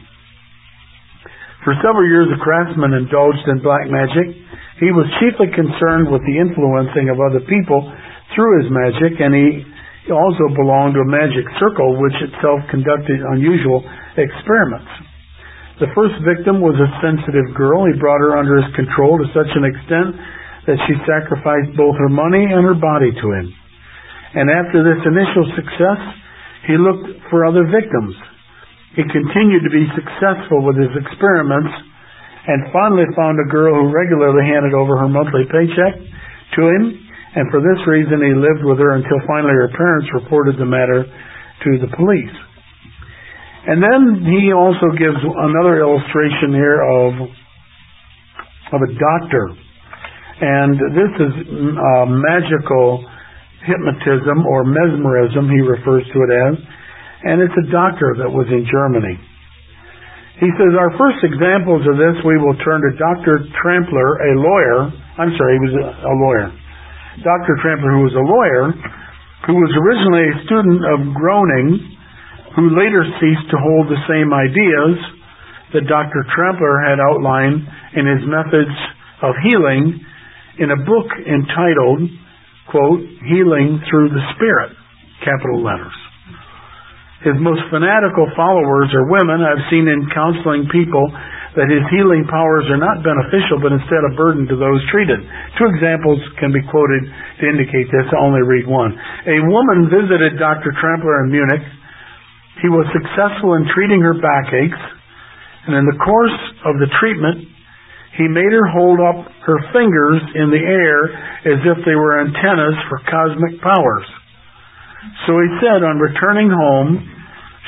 [1.64, 4.36] For several years, a craftsman indulged in black magic.
[4.80, 7.84] He was chiefly concerned with the influencing of other people
[8.32, 9.60] through his magic, and he
[10.08, 13.84] also belonged to a magic circle which itself conducted unusual
[14.16, 14.88] experiments.
[15.84, 17.84] The first victim was a sensitive girl.
[17.84, 20.16] He brought her under his control to such an extent
[20.64, 23.48] that she sacrificed both her money and her body to him.
[24.32, 26.00] And after this initial success,
[26.68, 28.16] he looked for other victims.
[28.96, 31.89] He continued to be successful with his experiments
[32.46, 36.00] and finally found a girl who regularly handed over her monthly paycheck
[36.56, 36.84] to him.
[37.36, 41.04] And for this reason, he lived with her until finally her parents reported the matter
[41.04, 42.36] to the police.
[43.68, 47.12] And then he also gives another illustration here of
[48.72, 49.44] of a doctor.
[50.40, 51.32] And this is
[51.76, 53.04] uh, magical
[53.66, 56.54] hypnotism or mesmerism, he refers to it as.
[57.24, 59.20] And it's a doctor that was in Germany.
[60.40, 63.44] He says, Our first examples of this, we will turn to Dr.
[63.60, 64.88] Trampler, a lawyer.
[65.20, 66.48] I'm sorry, he was a lawyer.
[67.20, 67.60] Dr.
[67.60, 68.72] Trampler, who was a lawyer,
[69.44, 71.76] who was originally a student of Groening,
[72.56, 74.96] who later ceased to hold the same ideas
[75.76, 76.24] that Dr.
[76.32, 77.60] Trampler had outlined
[78.00, 78.72] in his methods
[79.20, 80.00] of healing
[80.56, 82.08] in a book entitled,
[82.72, 84.72] quote, Healing Through the Spirit,
[85.20, 85.99] capital letters.
[87.20, 89.44] His most fanatical followers are women.
[89.44, 91.04] I've seen in counseling people
[91.58, 95.20] that his healing powers are not beneficial, but instead a burden to those treated.
[95.58, 98.08] Two examples can be quoted to indicate this.
[98.14, 98.94] I'll only read one.
[99.26, 100.72] A woman visited Dr.
[100.78, 101.64] Trampler in Munich
[102.60, 104.76] he was successful in treating her backaches,
[105.66, 107.48] and in the course of the treatment,
[108.20, 111.00] he made her hold up her fingers in the air
[111.48, 114.04] as if they were antennas for cosmic powers.
[115.26, 117.00] So he said on returning home,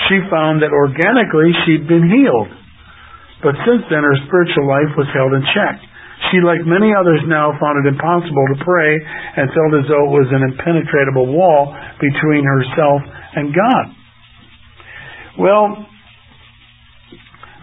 [0.08, 2.50] she found that organically she'd been healed.
[3.42, 5.76] But since then, her spiritual life was held in check.
[6.30, 8.92] She, like many others now, found it impossible to pray
[9.36, 13.02] and felt as though it was an impenetrable wall between herself
[13.34, 13.84] and God.
[15.38, 15.66] Well,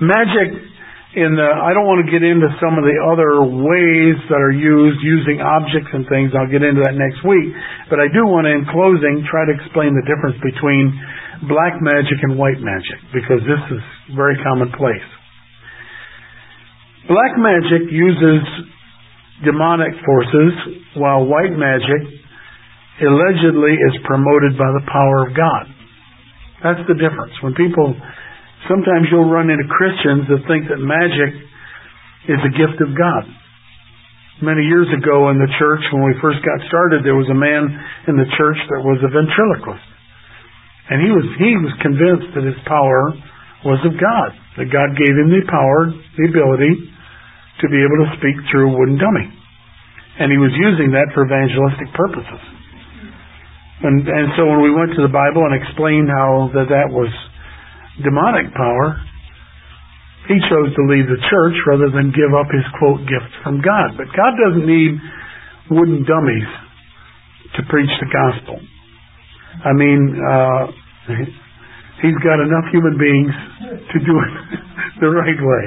[0.01, 0.68] magic
[1.09, 4.53] in the, I don't want to get into some of the other ways that are
[4.53, 6.37] used using objects and things.
[6.37, 7.49] I'll get into that next week.
[7.89, 10.93] But I do want to, in closing, try to explain the difference between
[11.49, 13.81] black magic and white magic because this is
[14.13, 15.07] very commonplace.
[17.09, 18.45] Black magic uses
[19.41, 20.53] demonic forces,
[20.93, 22.05] while white magic
[23.01, 25.65] allegedly is promoted by the power of God.
[26.61, 27.33] That's the difference.
[27.41, 27.95] When people,
[28.67, 31.31] sometimes you'll run into Christians that think that magic
[32.27, 33.23] is a gift of God.
[34.43, 37.67] Many years ago in the church, when we first got started, there was a man
[38.07, 39.83] in the church that was a ventriloquist.
[40.89, 43.13] And he was, he was convinced that his power
[43.67, 44.29] was of God.
[44.57, 46.73] That God gave him the power, the ability
[47.59, 49.27] to be able to speak through a wooden dummy.
[50.19, 52.43] And he was using that for evangelistic purposes.
[53.83, 57.07] And, and so when we went to the Bible and explained how that that was
[58.03, 58.99] demonic power,
[60.29, 63.97] he chose to leave the church rather than give up his quote gifts from God.
[63.97, 65.01] But God doesn't need
[65.73, 66.45] wooden dummies
[67.57, 68.61] to preach the gospel.
[69.65, 70.69] I mean, uh,
[72.01, 73.33] he's got enough human beings
[73.89, 74.33] to do it
[75.01, 75.63] the right way.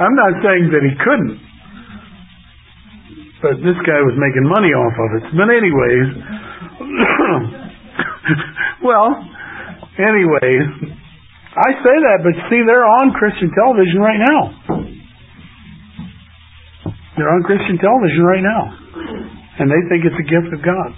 [0.00, 1.36] I'm not saying that he couldn't,
[3.42, 5.24] but this guy was making money off of it.
[5.36, 6.08] But anyways,
[8.88, 9.20] well,
[10.00, 10.96] anyways,
[11.56, 14.40] I say that, but see, they're on Christian television right now.
[17.16, 18.62] They're on Christian television right now.
[19.56, 20.90] And they think it's a gift of God.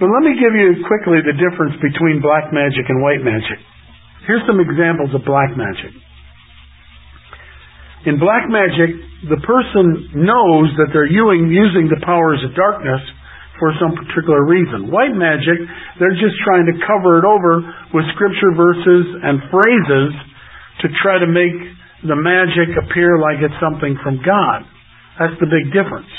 [0.00, 3.60] But let me give you quickly the difference between black magic and white magic.
[4.24, 5.92] Here's some examples of black magic.
[8.06, 8.96] In black magic,
[9.28, 13.02] the person knows that they're using the powers of darkness
[13.58, 14.90] for some particular reason.
[14.90, 15.58] White magic,
[15.98, 20.10] they're just trying to cover it over with scripture verses and phrases
[20.82, 21.54] to try to make
[22.06, 24.62] the magic appear like it's something from God.
[25.18, 26.10] That's the big difference.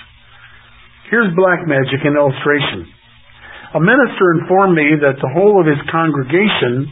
[1.07, 2.85] Here's black magic in illustration.
[3.73, 6.89] A minister informed me that the whole of his congregation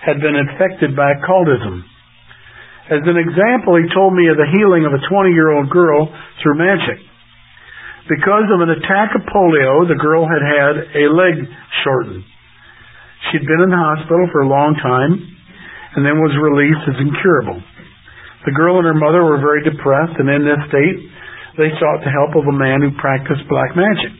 [0.00, 1.82] had been infected by occultism.
[2.90, 6.10] As an example, he told me of the healing of a 20 year old girl
[6.42, 7.00] through magic.
[8.10, 11.36] Because of an attack of polio, the girl had had a leg
[11.84, 12.24] shortened.
[13.30, 15.22] She'd been in the hospital for a long time
[15.94, 17.62] and then was released as incurable.
[18.42, 20.98] The girl and her mother were very depressed, and in this state,
[21.62, 24.12] they sought the help of a man who practiced black magic.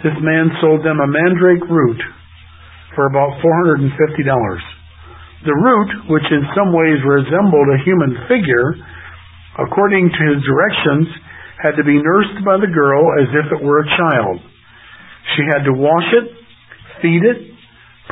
[0.00, 2.00] This man sold them a mandrake root
[2.94, 3.90] for about $450.
[5.44, 8.80] The root, which in some ways resembled a human figure,
[9.60, 11.06] according to his directions,
[11.58, 14.38] had to be nursed by the girl as if it were a child.
[15.36, 16.26] She had to wash it,
[17.02, 17.38] feed it,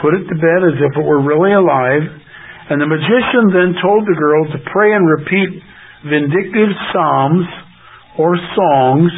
[0.03, 2.05] put it to bed as if it were really alive,
[2.69, 5.63] and the magician then told the girl to pray and repeat
[6.05, 7.47] vindictive psalms
[8.19, 9.11] or songs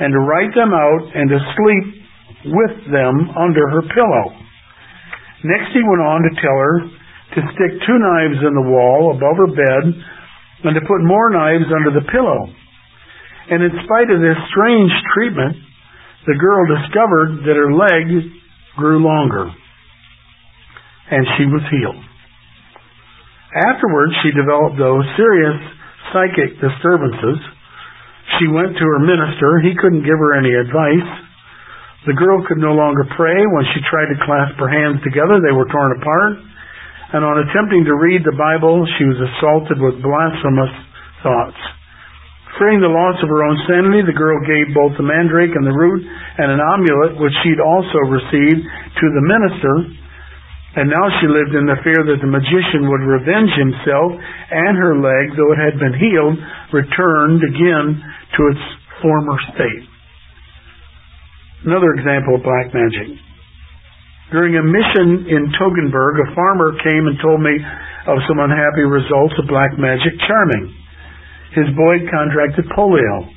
[0.00, 1.86] and to write them out and to sleep
[2.52, 4.32] with them under her pillow.
[5.44, 6.76] Next he went on to tell her
[7.36, 9.84] to stick two knives in the wall above her bed
[10.64, 12.48] and to put more knives under the pillow.
[13.50, 15.56] And in spite of this strange treatment,
[16.26, 18.06] the girl discovered that her leg
[18.76, 19.50] grew longer
[21.06, 22.02] and she was healed.
[23.54, 25.58] Afterwards, she developed those serious
[26.10, 27.38] psychic disturbances.
[28.42, 29.62] She went to her minister.
[29.62, 31.10] He couldn't give her any advice.
[32.10, 33.38] The girl could no longer pray.
[33.38, 36.42] When she tried to clasp her hands together, they were torn apart
[37.12, 40.74] and on attempting to read the Bible, she was assaulted with blasphemous
[41.22, 41.60] thoughts.
[42.56, 45.76] Fearing the loss of her own sanity, the girl gave both the mandrake and the
[45.76, 49.74] root and an amulet, which she'd also received, to the minister.
[50.80, 54.96] And now she lived in the fear that the magician would revenge himself, and her
[54.96, 56.36] leg, though it had been healed,
[56.72, 58.64] returned again to its
[59.04, 59.84] former state.
[61.68, 63.20] Another example of black magic.
[64.32, 67.52] During a mission in Toggenburg, a farmer came and told me
[68.08, 70.85] of some unhappy results of black magic charming.
[71.56, 73.32] His boy contracted polio.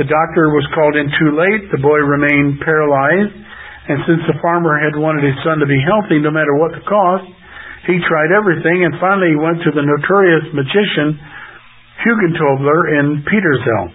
[0.00, 1.68] The doctor was called in too late.
[1.68, 3.36] The boy remained paralyzed.
[3.92, 6.84] And since the farmer had wanted his son to be healthy no matter what the
[6.88, 7.28] cost,
[7.84, 11.20] he tried everything and finally he went to the notorious magician
[12.00, 13.92] Hugentobler in Petersel.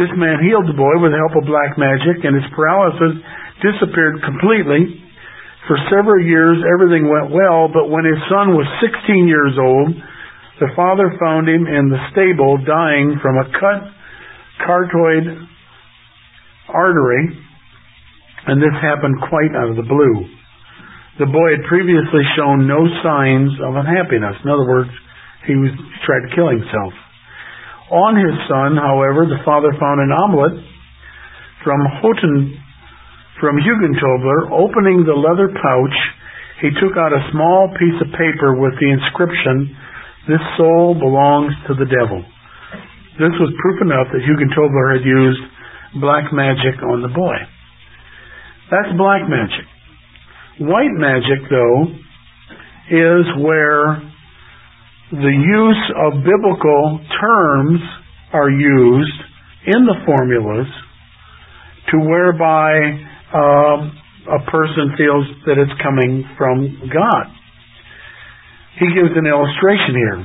[0.00, 3.20] This man healed the boy with the help of black magic and his paralysis
[3.60, 5.02] disappeared completely
[5.66, 9.94] for several years, everything went well, but when his son was 16 years old,
[10.60, 13.80] the father found him in the stable dying from a cut
[14.64, 15.48] carotid
[16.68, 17.24] artery,
[18.46, 20.28] and this happened quite out of the blue.
[21.18, 24.36] The boy had previously shown no signs of unhappiness.
[24.44, 24.90] In other words,
[25.46, 26.92] he was he tried to kill himself.
[27.92, 30.56] On his son, however, the father found an amulet
[31.60, 32.62] from Houghton
[33.42, 35.98] from Hugentobler, opening the leather pouch,
[36.62, 39.74] he took out a small piece of paper with the inscription,
[40.28, 42.22] This soul belongs to the devil.
[43.18, 45.42] This was proof enough that Hugentobler had used
[46.00, 47.36] black magic on the boy.
[48.70, 49.66] That's black magic.
[50.60, 51.92] White magic, though,
[52.88, 54.00] is where
[55.10, 57.80] the use of biblical terms
[58.32, 59.20] are used
[59.66, 60.66] in the formulas
[61.90, 62.72] to whereby
[63.34, 63.92] um,
[64.24, 67.41] a person feels that it's coming from God.
[68.80, 70.20] He gives an illustration here.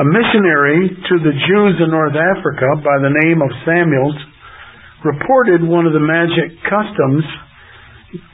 [0.00, 4.16] A missionary to the Jews in North Africa by the name of Samuels
[5.04, 7.24] reported one of the magic customs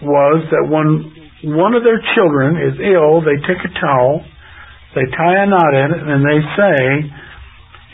[0.02, 4.24] was that when one of their children is ill, they take a towel,
[4.94, 6.78] they tie a knot in it, and they say,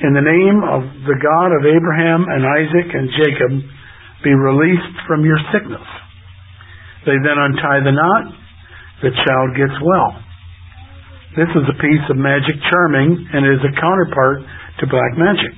[0.08, 3.52] In the name of the God of Abraham and Isaac and Jacob,
[4.24, 5.84] be released from your sickness.
[7.04, 8.24] They then untie the knot,
[9.02, 10.31] the child gets well.
[11.32, 14.44] This is a piece of magic charming and is a counterpart
[14.80, 15.52] to black magic.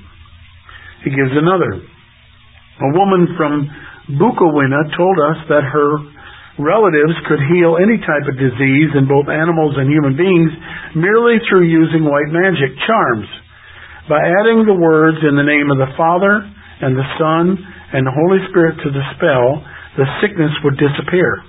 [1.03, 1.83] He gives another.
[2.79, 3.67] A woman from
[4.15, 5.91] Bukowina told us that her
[6.63, 10.51] relatives could heal any type of disease in both animals and human beings
[10.95, 13.27] merely through using white magic charms.
[14.07, 17.59] By adding the words in the name of the Father and the Son
[17.91, 19.59] and the Holy Spirit to the spell,
[19.99, 21.43] the sickness would disappear.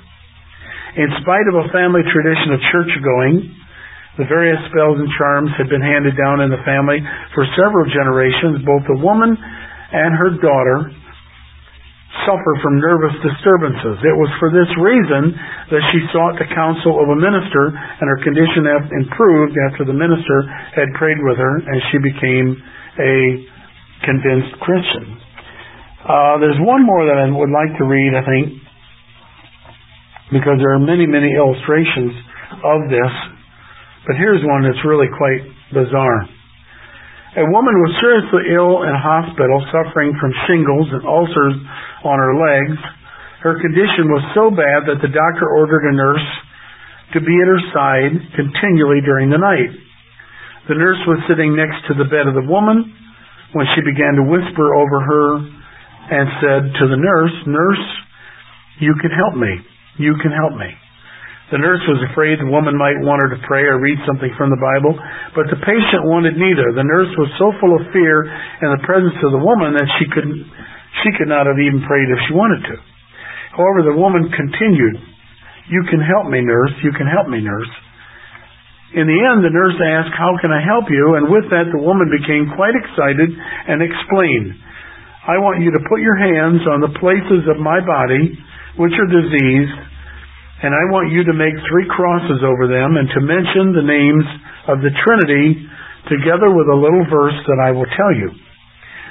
[0.98, 3.54] In spite of a family tradition of church going,
[4.16, 7.00] the various spells and charms had been handed down in the family
[7.36, 8.64] for several generations.
[8.64, 10.88] Both the woman and her daughter
[12.24, 14.00] suffer from nervous disturbances.
[14.00, 15.36] It was for this reason
[15.68, 18.64] that she sought the counsel of a minister, and her condition
[19.04, 22.56] improved after the minister had prayed with her, and she became
[22.96, 23.14] a
[24.08, 25.20] convinced Christian.
[26.08, 28.46] Uh, there's one more that I would like to read, I think,
[30.32, 32.14] because there are many, many illustrations
[32.64, 33.12] of this
[34.06, 35.42] but here's one that's really quite
[35.74, 36.30] bizarre.
[37.36, 41.56] A woman was seriously ill in hospital, suffering from shingles and ulcers
[42.06, 42.78] on her legs.
[43.44, 46.28] Her condition was so bad that the doctor ordered a nurse
[47.12, 49.68] to be at her side continually during the night.
[50.70, 52.88] The nurse was sitting next to the bed of the woman
[53.52, 55.28] when she began to whisper over her
[56.08, 57.86] and said to the nurse, Nurse,
[58.80, 59.52] you can help me.
[59.98, 60.72] You can help me.
[61.46, 64.50] The nurse was afraid the woman might want her to pray or read something from
[64.50, 64.98] the Bible,
[65.30, 66.74] but the patient wanted neither.
[66.74, 70.10] The nurse was so full of fear in the presence of the woman that she
[70.10, 70.26] could
[71.06, 72.76] she could not have even prayed if she wanted to.
[73.54, 74.98] However, the woman continued,
[75.70, 76.74] "You can help me, nurse.
[76.82, 77.70] You can help me, nurse."
[78.98, 81.78] In the end, the nurse asked, "How can I help you?" And with that, the
[81.78, 83.30] woman became quite excited
[83.70, 84.54] and explained,
[85.30, 88.34] "I want you to put your hands on the places of my body
[88.74, 89.78] which are diseased."
[90.62, 94.24] And I want you to make three crosses over them and to mention the names
[94.72, 95.68] of the Trinity
[96.08, 98.32] together with a little verse that I will tell you.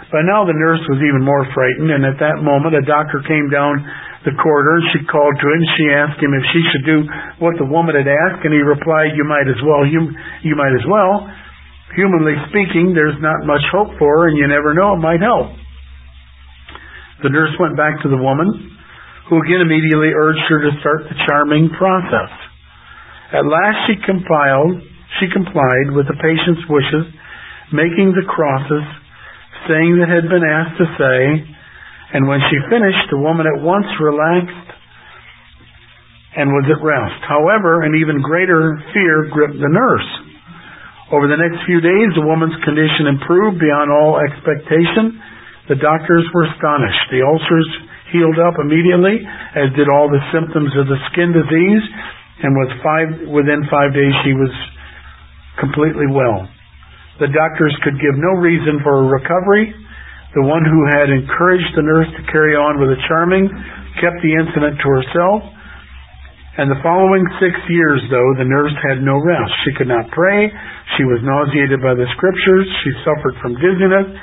[0.09, 3.49] By now the nurse was even more frightened, and at that moment a doctor came
[3.49, 3.81] down
[4.23, 4.81] the corridor.
[4.93, 5.61] She called to him.
[5.77, 6.97] She asked him if she should do
[7.41, 9.85] what the woman had asked, and he replied, "You might as well.
[9.85, 11.29] You you might as well.
[11.93, 15.51] Humanly speaking, there's not much hope for her, and you never know it might help."
[17.23, 18.74] The nurse went back to the woman
[19.29, 22.31] who again immediately urged her to start the charming process.
[23.33, 24.85] At last she compiled,
[25.19, 27.09] she complied with the patient's wishes,
[27.73, 28.85] making the crosses,
[29.65, 31.19] saying that had been asked to say,
[32.13, 34.69] and when she finished, the woman at once relaxed
[36.37, 37.19] and was at rest.
[37.25, 40.09] However, an even greater fear gripped the nurse.
[41.09, 45.17] Over the next few days, the woman's condition improved beyond all expectation.
[45.71, 47.09] The doctors were astonished.
[47.09, 47.69] The ulcers
[48.13, 49.21] healed up immediately,
[49.55, 51.83] as did all the symptoms of the skin disease,
[52.43, 54.51] and was five, within five days she was
[55.57, 56.45] completely well.
[57.19, 59.71] The doctors could give no reason for her recovery.
[60.35, 63.47] The one who had encouraged the nurse to carry on with the charming
[64.03, 65.54] kept the incident to herself.
[66.55, 69.51] And the following six years, though, the nurse had no rest.
[69.67, 70.47] She could not pray.
[70.95, 72.63] She was nauseated by the scriptures.
[72.83, 74.15] She suffered from dizziness.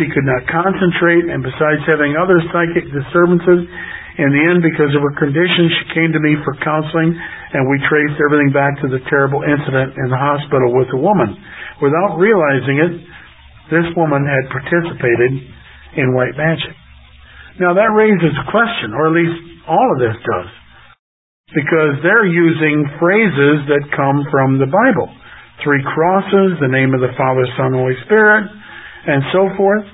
[0.00, 3.68] She could not concentrate, and besides having other psychic disturbances,
[4.16, 7.12] in the end, because of her condition, she came to me for counseling,
[7.52, 11.34] and we traced everything back to the terrible incident in the hospital with the woman.
[11.82, 12.94] Without realizing it,
[13.74, 15.32] this woman had participated
[15.98, 16.72] in white magic.
[17.58, 20.48] Now that raises a question, or at least all of this does,
[21.54, 25.12] because they're using phrases that come from the Bible.
[25.62, 28.48] Three crosses, the name of the Father, Son, Holy Spirit,
[29.06, 29.86] and so forth.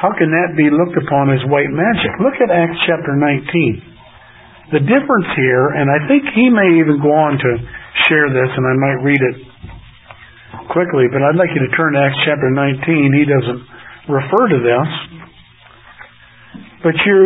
[0.00, 2.10] How can that be looked upon as white magic?
[2.18, 4.74] Look at Acts chapter 19.
[4.74, 7.50] The difference here, and I think he may even go on to
[8.10, 9.36] share this, and I might read it
[10.74, 12.82] quickly, but I'd like you to turn to Acts chapter 19.
[13.14, 13.62] He doesn't
[14.10, 14.88] refer to this.
[16.82, 17.16] But you,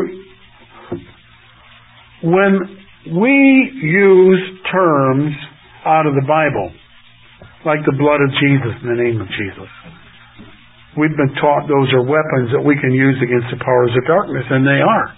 [2.28, 2.77] when
[3.14, 3.32] we
[3.80, 5.32] use terms
[5.84, 6.72] out of the Bible,
[7.64, 9.70] like the blood of Jesus in the name of Jesus,
[10.96, 14.44] we've been taught those are weapons that we can use against the powers of darkness,
[14.50, 15.08] and they are.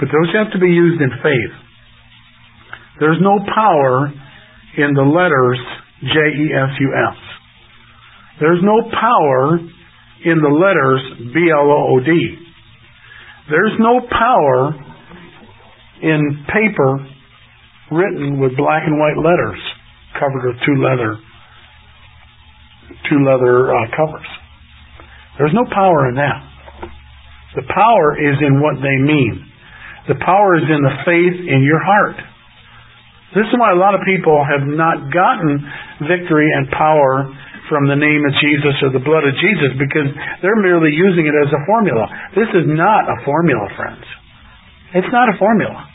[0.00, 1.54] But those have to be used in faith.
[3.00, 4.12] There's no power
[4.76, 5.60] in the letters
[6.02, 7.18] J-E-S-U-S.
[8.40, 9.60] There's no power
[10.24, 12.10] in the letters B-L-O-O-D.
[13.48, 14.89] There's no power
[16.02, 17.06] in paper
[17.90, 19.60] written with black and white letters
[20.18, 21.18] covered with two leather
[23.08, 24.26] two leather uh, covers.
[25.38, 26.40] There's no power in that.
[27.56, 29.46] The power is in what they mean.
[30.06, 32.18] The power is in the faith in your heart.
[33.34, 35.62] This is why a lot of people have not gotten
[36.06, 37.30] victory and power
[37.70, 40.10] from the name of Jesus or the blood of Jesus because
[40.42, 42.06] they're merely using it as a formula.
[42.34, 44.02] This is not a formula, friends.
[44.98, 45.89] It's not a formula.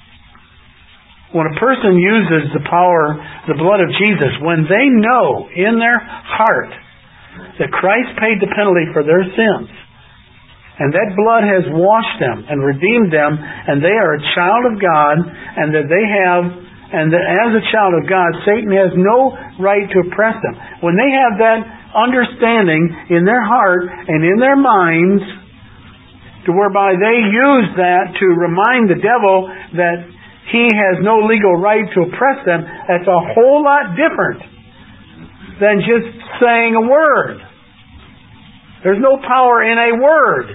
[1.34, 3.18] When a person uses the power,
[3.50, 6.72] the blood of Jesus, when they know in their heart
[7.60, 9.70] that Christ paid the penalty for their sins,
[10.76, 14.76] and that blood has washed them and redeemed them, and they are a child of
[14.80, 16.44] God, and that they have,
[16.94, 20.56] and that as a child of God, Satan has no right to oppress them.
[20.84, 21.60] When they have that
[21.96, 25.24] understanding in their heart and in their minds,
[26.46, 29.50] to whereby they use that to remind the devil
[29.80, 29.98] that
[30.52, 34.42] he has no legal right to oppress them, that's a whole lot different
[35.58, 37.42] than just saying a word.
[38.84, 40.54] There's no power in a word.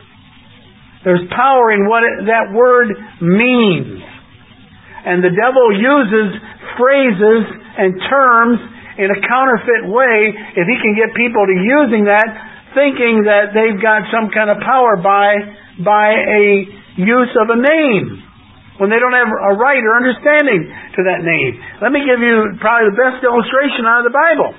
[1.03, 3.99] There's power in what it, that word means.
[5.03, 6.39] And the devil uses
[6.77, 7.43] phrases
[7.81, 8.59] and terms
[9.01, 12.29] in a counterfeit way if he can get people to using that
[12.77, 15.35] thinking that they've got some kind of power by
[15.83, 16.69] by a
[17.01, 18.30] use of a name
[18.81, 20.65] when they don't have a right or understanding
[20.97, 21.53] to that name.
[21.85, 24.57] Let me give you probably the best illustration out of the Bible.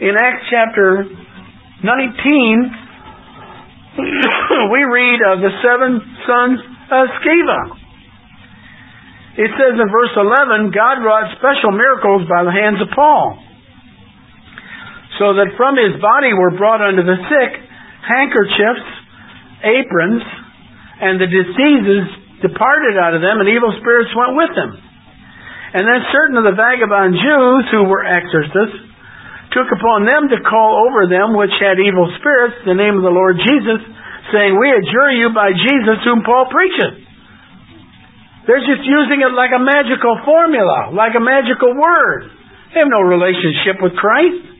[0.00, 1.04] In Acts chapter
[1.84, 1.92] 19,
[4.72, 6.56] we read of the seven sons
[6.88, 7.60] of Sceva.
[9.44, 13.36] It says in verse 11, God wrought special miracles by the hands of Paul,
[15.20, 17.60] so that from his body were brought unto the sick
[18.08, 18.88] handkerchiefs,
[19.68, 20.24] aprons,
[21.04, 24.76] and the diseases departed out of them, and evil spirits went with them.
[25.72, 28.92] And then certain of the vagabond Jews who were exorcists
[29.56, 33.14] took upon them to call over them which had evil spirits the name of the
[33.14, 33.80] Lord Jesus,
[34.32, 37.08] saying, We adjure you by Jesus whom Paul preacheth.
[38.44, 42.26] They're just using it like a magical formula, like a magical word.
[42.74, 44.52] They have no relationship with Christ.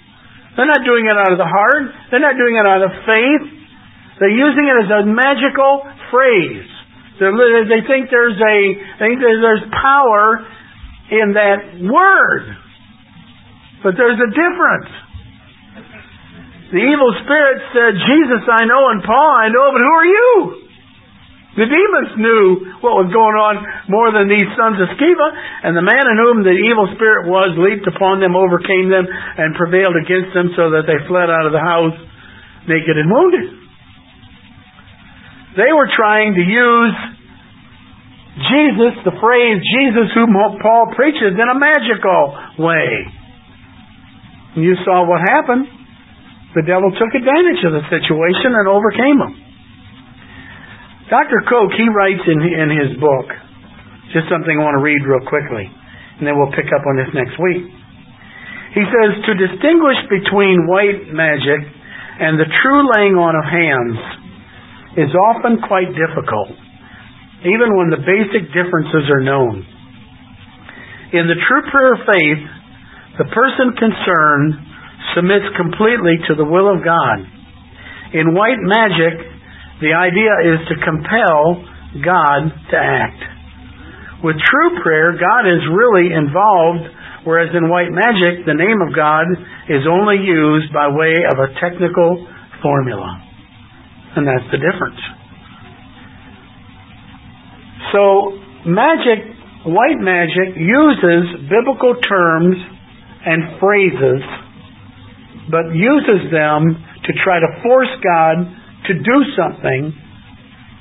[0.56, 1.92] They're not doing it out of the heart.
[2.12, 3.44] They're not doing it out of faith.
[4.20, 6.71] They're using it as a magical phrase.
[7.20, 8.58] They think there's a,
[8.98, 10.46] they think there's power
[11.10, 12.44] in that word.
[13.82, 14.90] But there's a difference.
[16.72, 20.32] The evil spirit said, Jesus I know and Paul I know, but who are you?
[21.52, 23.60] The demons knew what was going on
[23.92, 25.28] more than these sons of Sceva,
[25.68, 29.52] and the man in whom the evil spirit was leaped upon them, overcame them, and
[29.52, 31.92] prevailed against them so that they fled out of the house
[32.64, 33.52] naked and wounded.
[35.60, 36.96] They were trying to use
[38.32, 42.22] Jesus, the phrase Jesus whom Paul preaches, in a magical
[42.64, 42.88] way.
[44.56, 45.68] You saw what happened.
[46.56, 49.32] The devil took advantage of the situation and overcame him.
[51.12, 51.44] Dr.
[51.44, 53.28] Koch, he writes in, in his book,
[54.16, 57.12] just something I want to read real quickly, and then we'll pick up on this
[57.12, 57.68] next week.
[58.72, 61.60] He says, to distinguish between white magic
[62.16, 64.00] and the true laying on of hands
[65.04, 66.56] is often quite difficult,
[67.42, 69.66] even when the basic differences are known.
[71.12, 72.42] In the true prayer of faith,
[73.18, 74.50] the person concerned
[75.14, 77.18] submits completely to the will of God.
[78.14, 79.20] In white magic,
[79.82, 81.66] the idea is to compel
[82.00, 83.20] God to act.
[84.22, 86.86] With true prayer, God is really involved,
[87.26, 89.26] whereas in white magic, the name of God
[89.68, 92.24] is only used by way of a technical
[92.62, 93.10] formula.
[94.14, 95.02] And that's the difference.
[97.90, 99.34] So, magic,
[99.66, 102.56] white magic, uses biblical terms
[103.26, 104.22] and phrases,
[105.50, 108.46] but uses them to try to force God
[108.86, 109.94] to do something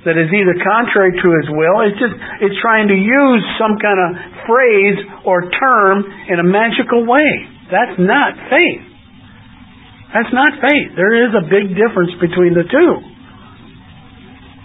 [0.05, 1.85] that is either contrary to his will.
[1.85, 4.09] It's just it's trying to use some kind of
[4.49, 7.29] phrase or term in a magical way.
[7.69, 8.85] That's not faith.
[10.11, 10.97] That's not faith.
[10.97, 13.10] There is a big difference between the two.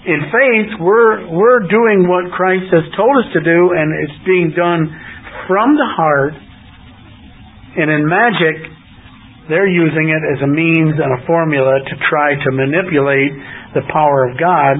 [0.06, 4.54] In faith, we're, we're doing what Christ has told us to do, and it's being
[4.54, 4.86] done
[5.50, 6.38] from the heart.
[7.74, 8.70] And in magic,
[9.50, 13.34] they're using it as a means and a formula to try to manipulate
[13.74, 14.78] the power of God.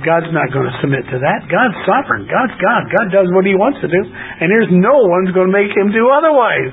[0.00, 1.48] God's not going to submit to that.
[1.52, 2.24] God's sovereign.
[2.24, 2.88] God's God.
[2.88, 5.92] God does what He wants to do, and there's no one's going to make Him
[5.92, 6.72] do otherwise.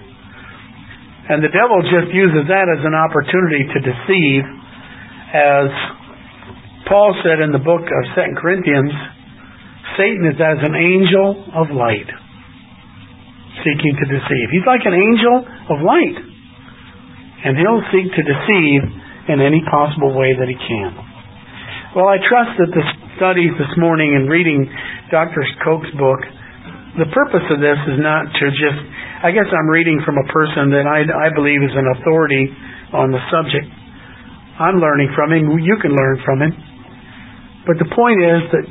[1.27, 4.43] And the devil just uses that as an opportunity to deceive,
[5.35, 5.67] as
[6.87, 8.91] Paul said in the book of 2 Corinthians,
[9.95, 12.09] Satan is as an angel of light,
[13.63, 14.47] seeking to deceive.
[14.51, 16.17] He's like an angel of light,
[17.47, 18.81] and he'll seek to deceive
[19.31, 20.91] in any possible way that he can.
[21.95, 22.85] Well, I trust that the
[23.15, 24.65] studies this morning and reading
[25.07, 25.45] Dr.
[25.63, 26.19] Koch's book,
[26.99, 28.79] the purpose of this is not to just,
[29.23, 32.49] I guess I'm reading from a person that I, I believe is an authority
[32.91, 33.69] on the subject.
[34.59, 35.49] I'm learning from him.
[35.61, 36.72] You can learn from him.
[37.65, 38.65] But the point is that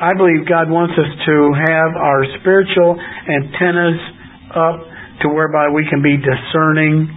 [0.00, 3.98] I believe God wants us to have our spiritual antennas
[4.54, 4.78] up
[5.22, 7.08] to whereby we can be discerning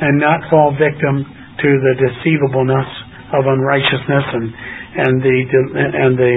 [0.00, 2.90] and not fall victim to the deceivableness
[3.32, 4.46] of unrighteousness and
[4.96, 5.38] and the
[5.76, 6.36] and the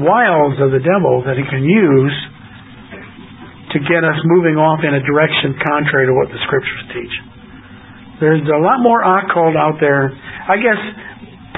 [0.00, 2.16] wiles of the devil that he can use
[3.74, 7.14] to get us moving off in a direction contrary to what the scriptures teach.
[8.18, 10.10] There's a lot more occult out there.
[10.10, 10.80] I guess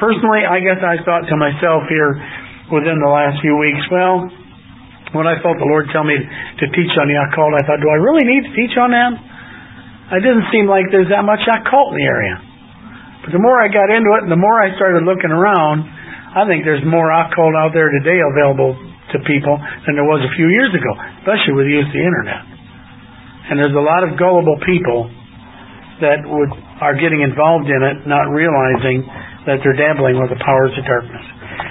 [0.02, 2.18] personally, I guess I thought to myself here
[2.74, 4.26] within the last few weeks, well,
[5.14, 7.86] when I felt the Lord tell me to teach on the occult, I thought, do
[7.86, 9.14] I really need to teach on that?
[10.18, 12.36] It didn't seem like there's that much occult in the area.
[13.22, 15.86] But the more I got into it and the more I started looking around,
[16.34, 18.74] I think there's more occult out there today available
[19.14, 19.54] to people
[19.86, 20.92] than there was a few years ago,
[21.22, 22.42] especially with the use of the internet.
[23.52, 25.12] And there's a lot of gullible people
[26.02, 26.50] that would
[26.82, 29.06] are getting involved in it, not realizing
[29.46, 31.24] that they're dabbling with the powers of darkness.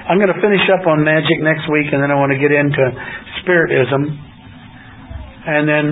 [0.08, 2.52] I'm going to finish up on magic next week, and then I want to get
[2.52, 2.84] into
[3.44, 4.02] spiritism,
[5.48, 5.86] and then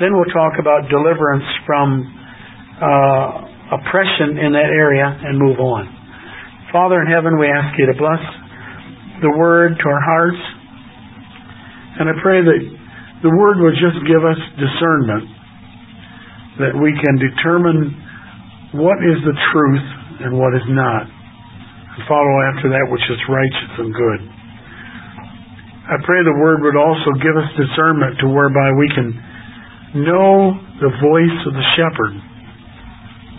[0.00, 2.02] then we'll talk about deliverance from
[2.80, 5.86] uh, oppression in that area and move on.
[6.72, 8.22] Father in heaven, we ask you to bless
[9.20, 10.42] the word to our hearts,
[12.00, 12.60] and I pray that
[13.22, 15.30] the word will just give us discernment
[16.58, 17.94] that we can determine
[18.74, 23.72] what is the truth and what is not, and follow after that which is righteous
[23.80, 24.20] and good.
[25.82, 29.08] I pray the Word would also give us discernment to whereby we can
[30.06, 32.14] know the voice of the shepherd.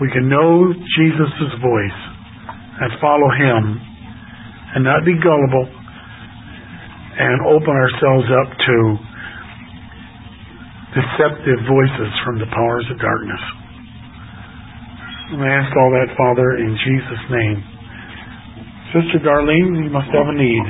[0.02, 2.00] We can know Jesus' voice
[2.84, 3.80] and follow Him
[4.76, 5.70] and not be gullible
[7.14, 8.76] and open ourselves up to
[10.94, 13.63] deceptive voices from the powers of darkness.
[15.42, 17.58] I ask all that, Father, in Jesus' name.
[18.94, 20.66] Sister Darlene, you must have a need.